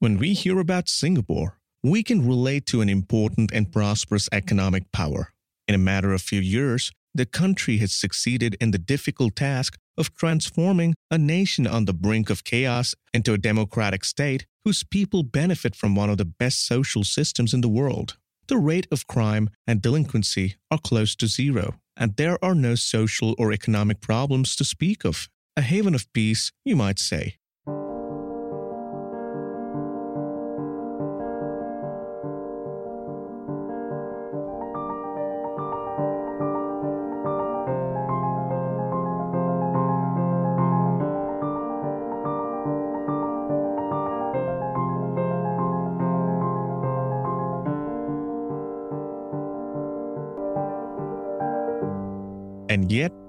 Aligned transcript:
When 0.00 0.16
we 0.16 0.32
hear 0.32 0.58
about 0.58 0.88
Singapore, 0.88 1.58
we 1.82 2.02
can 2.02 2.26
relate 2.26 2.64
to 2.68 2.80
an 2.80 2.88
important 2.88 3.52
and 3.52 3.70
prosperous 3.70 4.30
economic 4.32 4.90
power. 4.92 5.34
In 5.68 5.74
a 5.74 5.86
matter 5.92 6.14
of 6.14 6.22
few 6.22 6.40
years, 6.40 6.90
the 7.14 7.26
country 7.26 7.76
has 7.80 7.92
succeeded 7.92 8.56
in 8.62 8.70
the 8.70 8.78
difficult 8.78 9.36
task 9.36 9.76
of 9.98 10.14
transforming 10.14 10.94
a 11.10 11.18
nation 11.18 11.66
on 11.66 11.84
the 11.84 11.92
brink 11.92 12.30
of 12.30 12.44
chaos 12.44 12.94
into 13.12 13.34
a 13.34 13.38
democratic 13.38 14.06
state 14.06 14.46
whose 14.64 14.82
people 14.82 15.22
benefit 15.22 15.76
from 15.76 15.94
one 15.94 16.08
of 16.08 16.16
the 16.16 16.24
best 16.24 16.66
social 16.66 17.04
systems 17.04 17.52
in 17.52 17.60
the 17.60 17.68
world. 17.68 18.16
The 18.46 18.56
rate 18.56 18.86
of 18.90 19.06
crime 19.06 19.50
and 19.66 19.82
delinquency 19.82 20.56
are 20.70 20.78
close 20.78 21.14
to 21.16 21.26
zero, 21.26 21.74
and 21.94 22.16
there 22.16 22.42
are 22.42 22.54
no 22.54 22.74
social 22.74 23.34
or 23.38 23.52
economic 23.52 24.00
problems 24.00 24.56
to 24.56 24.64
speak 24.64 25.04
of. 25.04 25.28
A 25.58 25.60
haven 25.60 25.94
of 25.94 26.10
peace, 26.14 26.52
you 26.64 26.74
might 26.74 26.98
say. 26.98 27.36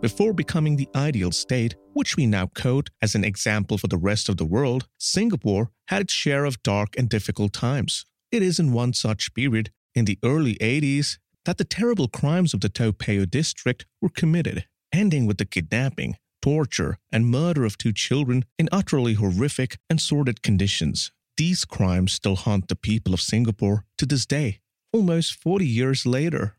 Before 0.02 0.33
becoming 0.33 0.77
the 0.77 0.89
ideal 0.95 1.31
state, 1.31 1.75
which 1.94 2.17
we 2.17 2.25
now 2.25 2.47
quote 2.47 2.89
as 3.03 3.13
an 3.13 3.23
example 3.23 3.77
for 3.77 3.88
the 3.88 3.99
rest 3.99 4.30
of 4.30 4.38
the 4.38 4.45
world, 4.45 4.88
Singapore 4.97 5.69
had 5.89 6.02
its 6.02 6.13
share 6.13 6.44
of 6.45 6.63
dark 6.63 6.95
and 6.97 7.07
difficult 7.07 7.53
times. 7.53 8.07
It 8.31 8.41
is 8.41 8.59
in 8.59 8.73
one 8.73 8.94
such 8.94 9.31
period, 9.35 9.69
in 9.94 10.05
the 10.05 10.17
early 10.23 10.55
80s, 10.55 11.19
that 11.45 11.59
the 11.59 11.63
terrible 11.63 12.07
crimes 12.07 12.55
of 12.55 12.61
the 12.61 12.69
Toa 12.69 12.94
Payoh 12.94 13.29
district 13.29 13.85
were 14.02 14.09
committed, 14.09 14.66
ending 14.91 15.27
with 15.27 15.38
the 15.38 15.45
kidnapping, 15.45 16.16
torture, 16.41 16.97
and 17.11 17.27
murder 17.27 17.63
of 17.63 17.77
two 17.77 17.94
children 17.94 18.45
in 18.57 18.69
utterly 18.72 19.13
horrific 19.13 19.77
and 19.88 20.02
sordid 20.02 20.41
conditions. 20.41 21.11
These 21.38 21.63
crimes 21.63 22.13
still 22.13 22.38
haunt 22.38 22.69
the 22.69 22.75
people 22.75 23.13
of 23.13 23.22
Singapore 23.22 23.85
to 23.99 24.07
this 24.07 24.25
day, 24.25 24.61
almost 24.91 25.35
40 25.35 25.67
years 25.67 26.07
later. 26.07 26.55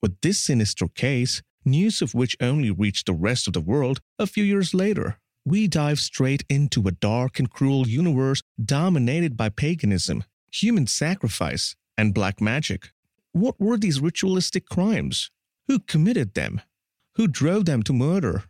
With 0.00 0.20
this 0.20 0.38
sinister 0.38 0.86
case, 0.86 1.42
news 1.64 2.02
of 2.02 2.14
which 2.14 2.36
only 2.40 2.70
reached 2.70 3.06
the 3.06 3.12
rest 3.12 3.46
of 3.46 3.52
the 3.52 3.60
world 3.60 4.00
a 4.18 4.26
few 4.26 4.44
years 4.44 4.74
later. 4.74 5.18
We 5.44 5.68
dive 5.68 5.98
straight 5.98 6.44
into 6.48 6.86
a 6.88 6.92
dark 6.92 7.38
and 7.38 7.50
cruel 7.50 7.86
universe 7.86 8.42
dominated 8.62 9.36
by 9.36 9.50
paganism, 9.50 10.24
human 10.50 10.86
sacrifice, 10.86 11.76
and 11.98 12.14
black 12.14 12.40
magic. 12.40 12.92
What 13.32 13.60
were 13.60 13.76
these 13.76 14.00
ritualistic 14.00 14.66
crimes? 14.66 15.30
Who 15.68 15.80
committed 15.80 16.34
them? 16.34 16.60
Who 17.16 17.28
drove 17.28 17.64
them 17.64 17.82
to 17.84 17.92
murder? 17.92 18.44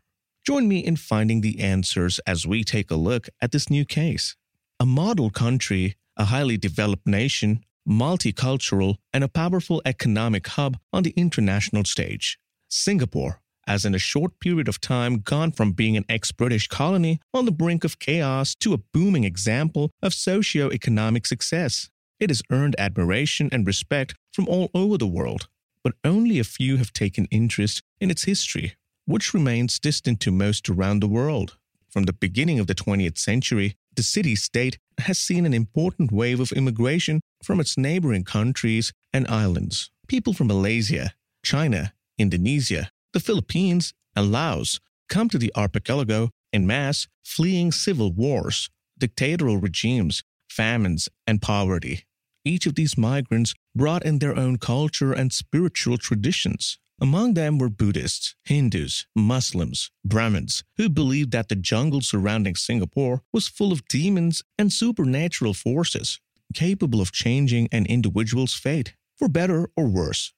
Join 0.47 0.69
me 0.69 0.79
in 0.81 0.97
finding 0.97 1.41
the 1.41 1.61
answers 1.61 2.21
as 2.27 2.47
we 2.47 2.65
take 2.65 2.91
a 2.91 2.97
look 2.97 3.29
at 3.41 3.51
this 3.51 3.71
new 3.71 3.85
case. 3.85 4.37
A 4.79 4.87
model 4.87 5.31
country, 5.31 5.97
a 6.17 6.27
highly 6.27 6.59
developed 6.59 7.07
nation, 7.07 7.65
multicultural, 7.89 8.97
and 9.13 9.25
a 9.25 9.29
powerful 9.29 9.81
economic 9.85 10.47
hub 10.49 10.77
on 10.93 11.03
the 11.03 11.15
international 11.17 11.85
stage. 11.85 12.39
Singapore 12.77 13.41
has 13.69 13.85
in 13.85 13.95
a 13.95 14.01
short 14.01 14.41
period 14.41 14.67
of 14.67 14.81
time 14.81 15.21
gone 15.21 15.53
from 15.53 15.71
being 15.71 15.97
an 15.97 16.05
ex 16.09 16.33
British 16.33 16.67
colony 16.67 17.21
on 17.33 17.45
the 17.45 17.53
brink 17.53 17.85
of 17.85 18.01
chaos 18.01 18.57
to 18.57 18.75
a 18.75 18.79
booming 18.93 19.23
example 19.23 19.93
of 20.03 20.13
socio 20.13 20.73
economic 20.73 21.25
success. 21.25 21.89
It 22.19 22.31
has 22.31 22.43
earned 22.51 22.75
admiration 22.77 23.49
and 23.53 23.65
respect 23.65 24.17
from 24.33 24.49
all 24.49 24.71
over 24.75 24.99
the 24.99 25.07
world, 25.07 25.47
but 25.85 25.95
only 26.03 26.41
a 26.41 26.45
few 26.45 26.77
have 26.79 26.93
taken 26.93 27.27
interest 27.31 27.81
in 28.01 28.11
its 28.11 28.25
history, 28.25 28.75
which 29.07 29.33
remains 29.33 29.79
distant 29.79 30.19
to 30.21 30.33
most 30.33 30.69
around 30.69 30.99
the 30.99 31.09
world. 31.09 31.57
From 31.89 32.03
the 32.03 32.13
beginning 32.13 32.59
of 32.59 32.67
the 32.67 32.75
20th 32.75 33.19
century, 33.19 33.77
the 33.95 34.03
city 34.03 34.35
state 34.35 34.79
has 34.99 35.17
seen 35.17 35.47
an 35.47 35.55
important 35.55 36.11
wave 36.11 36.41
of 36.41 36.51
immigration 36.51 37.21
from 37.41 37.61
its 37.61 37.79
neighboring 37.79 38.25
countries 38.25 38.93
and 39.13 39.29
islands. 39.29 39.93
People 40.09 40.33
from 40.33 40.49
Malaysia, 40.49 41.15
China, 41.45 41.94
Indonesia, 42.19 42.91
the 43.13 43.21
Philippines, 43.21 43.93
and 44.15 44.31
Laos 44.31 44.81
come 45.09 45.29
to 45.29 45.39
the 45.39 45.53
archipelago 45.55 46.31
en 46.53 46.67
masse, 46.67 47.09
fleeing 47.25 47.73
civil 47.73 48.13
wars, 48.13 48.71
dictatorial 48.99 49.59
regimes, 49.59 50.23
famines, 50.49 51.09
and 51.27 51.43
poverty. 51.43 52.05
Each 52.45 52.67
of 52.67 52.75
these 52.75 52.99
migrants 52.99 53.55
brought 53.75 54.05
in 54.05 54.19
their 54.19 54.37
own 54.37 54.59
culture 54.59 55.13
and 55.13 55.33
spiritual 55.33 55.99
traditions. 55.99 56.79
Among 57.01 57.35
them 57.35 57.59
were 57.59 57.71
Buddhists, 57.71 58.37
Hindus, 58.45 59.07
Muslims, 59.17 59.91
Brahmins, 60.05 60.63
who 60.77 60.89
believed 60.89 61.33
that 61.33 61.49
the 61.49 61.57
jungle 61.57 62.03
surrounding 62.03 62.55
Singapore 62.55 63.23
was 63.33 63.49
full 63.49 63.73
of 63.73 63.89
demons 63.89 64.43
and 64.59 64.73
supernatural 64.73 65.55
forces, 65.55 66.21
capable 66.55 67.01
of 67.01 67.11
changing 67.11 67.69
an 67.73 67.87
individual's 67.87 68.55
fate, 68.55 68.95
for 69.17 69.29
better 69.29 69.69
or 69.77 69.89
worse. 69.89 70.33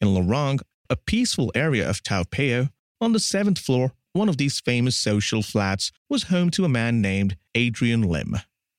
In 0.00 0.08
Lorong, 0.08 0.60
a 0.90 0.96
peaceful 0.96 1.52
area 1.54 1.88
of 1.88 2.02
Payoh, 2.02 2.70
on 3.00 3.12
the 3.12 3.20
seventh 3.20 3.58
floor, 3.58 3.92
one 4.12 4.28
of 4.28 4.36
these 4.36 4.60
famous 4.60 4.96
social 4.96 5.42
flats 5.42 5.90
was 6.08 6.24
home 6.24 6.50
to 6.50 6.64
a 6.64 6.68
man 6.68 7.00
named 7.00 7.36
Adrian 7.54 8.02
Lim, 8.02 8.36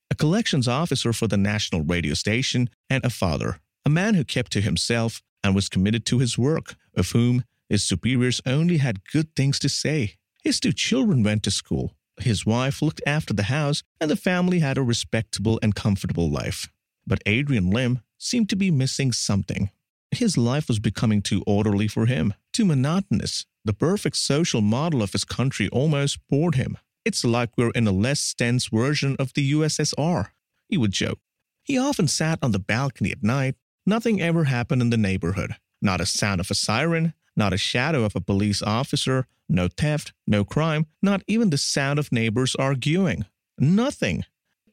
a 0.09 0.15
collections 0.15 0.67
officer 0.67 1.11
for 1.13 1.27
the 1.27 1.38
national 1.38 1.81
radio 1.81 2.13
station 2.13 2.69
and 2.89 3.03
a 3.03 3.09
father 3.09 3.59
a 3.85 3.89
man 3.89 4.15
who 4.15 4.23
kept 4.23 4.51
to 4.53 4.61
himself 4.61 5.21
and 5.43 5.53
was 5.53 5.69
committed 5.69 6.05
to 6.07 6.19
his 6.19 6.37
work, 6.37 6.75
of 6.95 7.11
whom 7.11 7.43
his 7.69 7.83
superiors 7.83 8.41
only 8.45 8.77
had 8.77 9.07
good 9.11 9.35
things 9.35 9.59
to 9.59 9.69
say. 9.69 10.15
His 10.43 10.59
two 10.59 10.73
children 10.73 11.23
went 11.23 11.43
to 11.43 11.51
school. 11.51 11.93
His 12.19 12.45
wife 12.45 12.81
looked 12.81 13.01
after 13.05 13.33
the 13.33 13.43
house, 13.43 13.83
and 13.99 14.09
the 14.09 14.15
family 14.15 14.59
had 14.59 14.77
a 14.77 14.83
respectable 14.83 15.59
and 15.61 15.75
comfortable 15.75 16.29
life. 16.29 16.69
But 17.05 17.21
Adrian 17.25 17.69
Lim 17.69 17.99
seemed 18.17 18.49
to 18.49 18.55
be 18.55 18.71
missing 18.71 19.11
something. 19.11 19.69
His 20.11 20.38
life 20.38 20.67
was 20.67 20.79
becoming 20.79 21.21
too 21.21 21.43
orderly 21.45 21.88
for 21.88 22.05
him, 22.05 22.33
too 22.53 22.65
monotonous. 22.65 23.45
The 23.65 23.73
perfect 23.73 24.15
social 24.15 24.61
model 24.61 25.03
of 25.03 25.11
his 25.11 25.25
country 25.25 25.67
almost 25.69 26.19
bored 26.29 26.55
him. 26.55 26.77
It's 27.03 27.23
like 27.23 27.49
we're 27.57 27.71
in 27.71 27.88
a 27.88 27.91
less 27.91 28.33
dense 28.33 28.67
version 28.67 29.15
of 29.19 29.33
the 29.33 29.51
USSR, 29.51 30.29
he 30.67 30.77
would 30.77 30.91
joke. 30.91 31.19
He 31.63 31.77
often 31.77 32.07
sat 32.07 32.39
on 32.41 32.51
the 32.51 32.59
balcony 32.59 33.11
at 33.11 33.23
night, 33.23 33.55
Nothing 33.85 34.19
ever 34.21 34.45
happened 34.45 34.81
in 34.81 34.89
the 34.89 34.97
neighborhood. 34.97 35.55
Not 35.81 36.01
a 36.01 36.05
sound 36.05 36.41
of 36.41 36.49
a 36.49 36.55
siren, 36.55 37.13
not 37.35 37.53
a 37.53 37.57
shadow 37.57 38.03
of 38.03 38.15
a 38.15 38.21
police 38.21 38.63
officer, 38.63 39.27
no 39.47 39.67
theft, 39.67 40.13
no 40.25 40.43
crime, 40.43 40.87
not 41.01 41.21
even 41.27 41.51
the 41.51 41.57
sound 41.57 41.99
of 41.99 42.11
neighbors 42.11 42.55
arguing. 42.55 43.25
Nothing. 43.59 44.25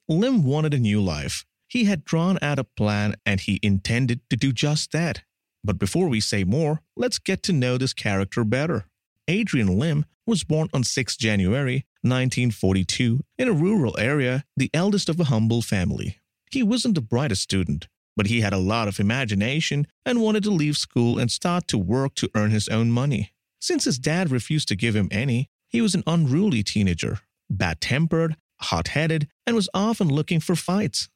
Lim 0.08 0.44
wanted 0.44 0.72
a 0.72 0.78
new 0.78 1.00
life. 1.02 1.44
He 1.68 1.84
had 1.84 2.04
drawn 2.04 2.38
out 2.40 2.58
a 2.58 2.64
plan 2.64 3.16
and 3.26 3.40
he 3.40 3.60
intended 3.62 4.20
to 4.30 4.36
do 4.36 4.52
just 4.52 4.92
that. 4.92 5.22
But 5.62 5.78
before 5.78 6.08
we 6.08 6.20
say 6.20 6.44
more, 6.44 6.80
let's 6.96 7.18
get 7.18 7.42
to 7.44 7.52
know 7.52 7.76
this 7.76 7.92
character 7.92 8.44
better. 8.44 8.86
Adrian 9.28 9.78
Lim 9.78 10.06
was 10.26 10.44
born 10.44 10.68
on 10.72 10.84
6 10.84 11.16
January 11.16 11.84
1942 12.02 13.20
in 13.38 13.48
a 13.48 13.52
rural 13.52 13.98
area, 13.98 14.44
the 14.56 14.70
eldest 14.74 15.08
of 15.08 15.20
a 15.20 15.24
humble 15.24 15.62
family. 15.62 16.18
He 16.50 16.62
wasn't 16.62 16.94
the 16.94 17.00
brightest 17.00 17.42
student, 17.42 17.88
but 18.16 18.26
he 18.26 18.40
had 18.40 18.52
a 18.52 18.58
lot 18.58 18.88
of 18.88 19.00
imagination 19.00 19.86
and 20.04 20.20
wanted 20.20 20.42
to 20.44 20.50
leave 20.50 20.76
school 20.76 21.18
and 21.18 21.30
start 21.30 21.66
to 21.68 21.78
work 21.78 22.14
to 22.16 22.30
earn 22.34 22.50
his 22.50 22.68
own 22.68 22.90
money. 22.90 23.32
Since 23.60 23.84
his 23.84 23.98
dad 23.98 24.30
refused 24.30 24.68
to 24.68 24.76
give 24.76 24.96
him 24.96 25.08
any, 25.10 25.48
he 25.68 25.80
was 25.80 25.94
an 25.94 26.02
unruly 26.06 26.62
teenager, 26.62 27.20
bad 27.48 27.80
tempered, 27.80 28.36
hot 28.60 28.88
headed, 28.88 29.28
and 29.46 29.56
was 29.56 29.70
often 29.72 30.08
looking 30.08 30.40
for 30.40 30.56
fights. 30.56 31.08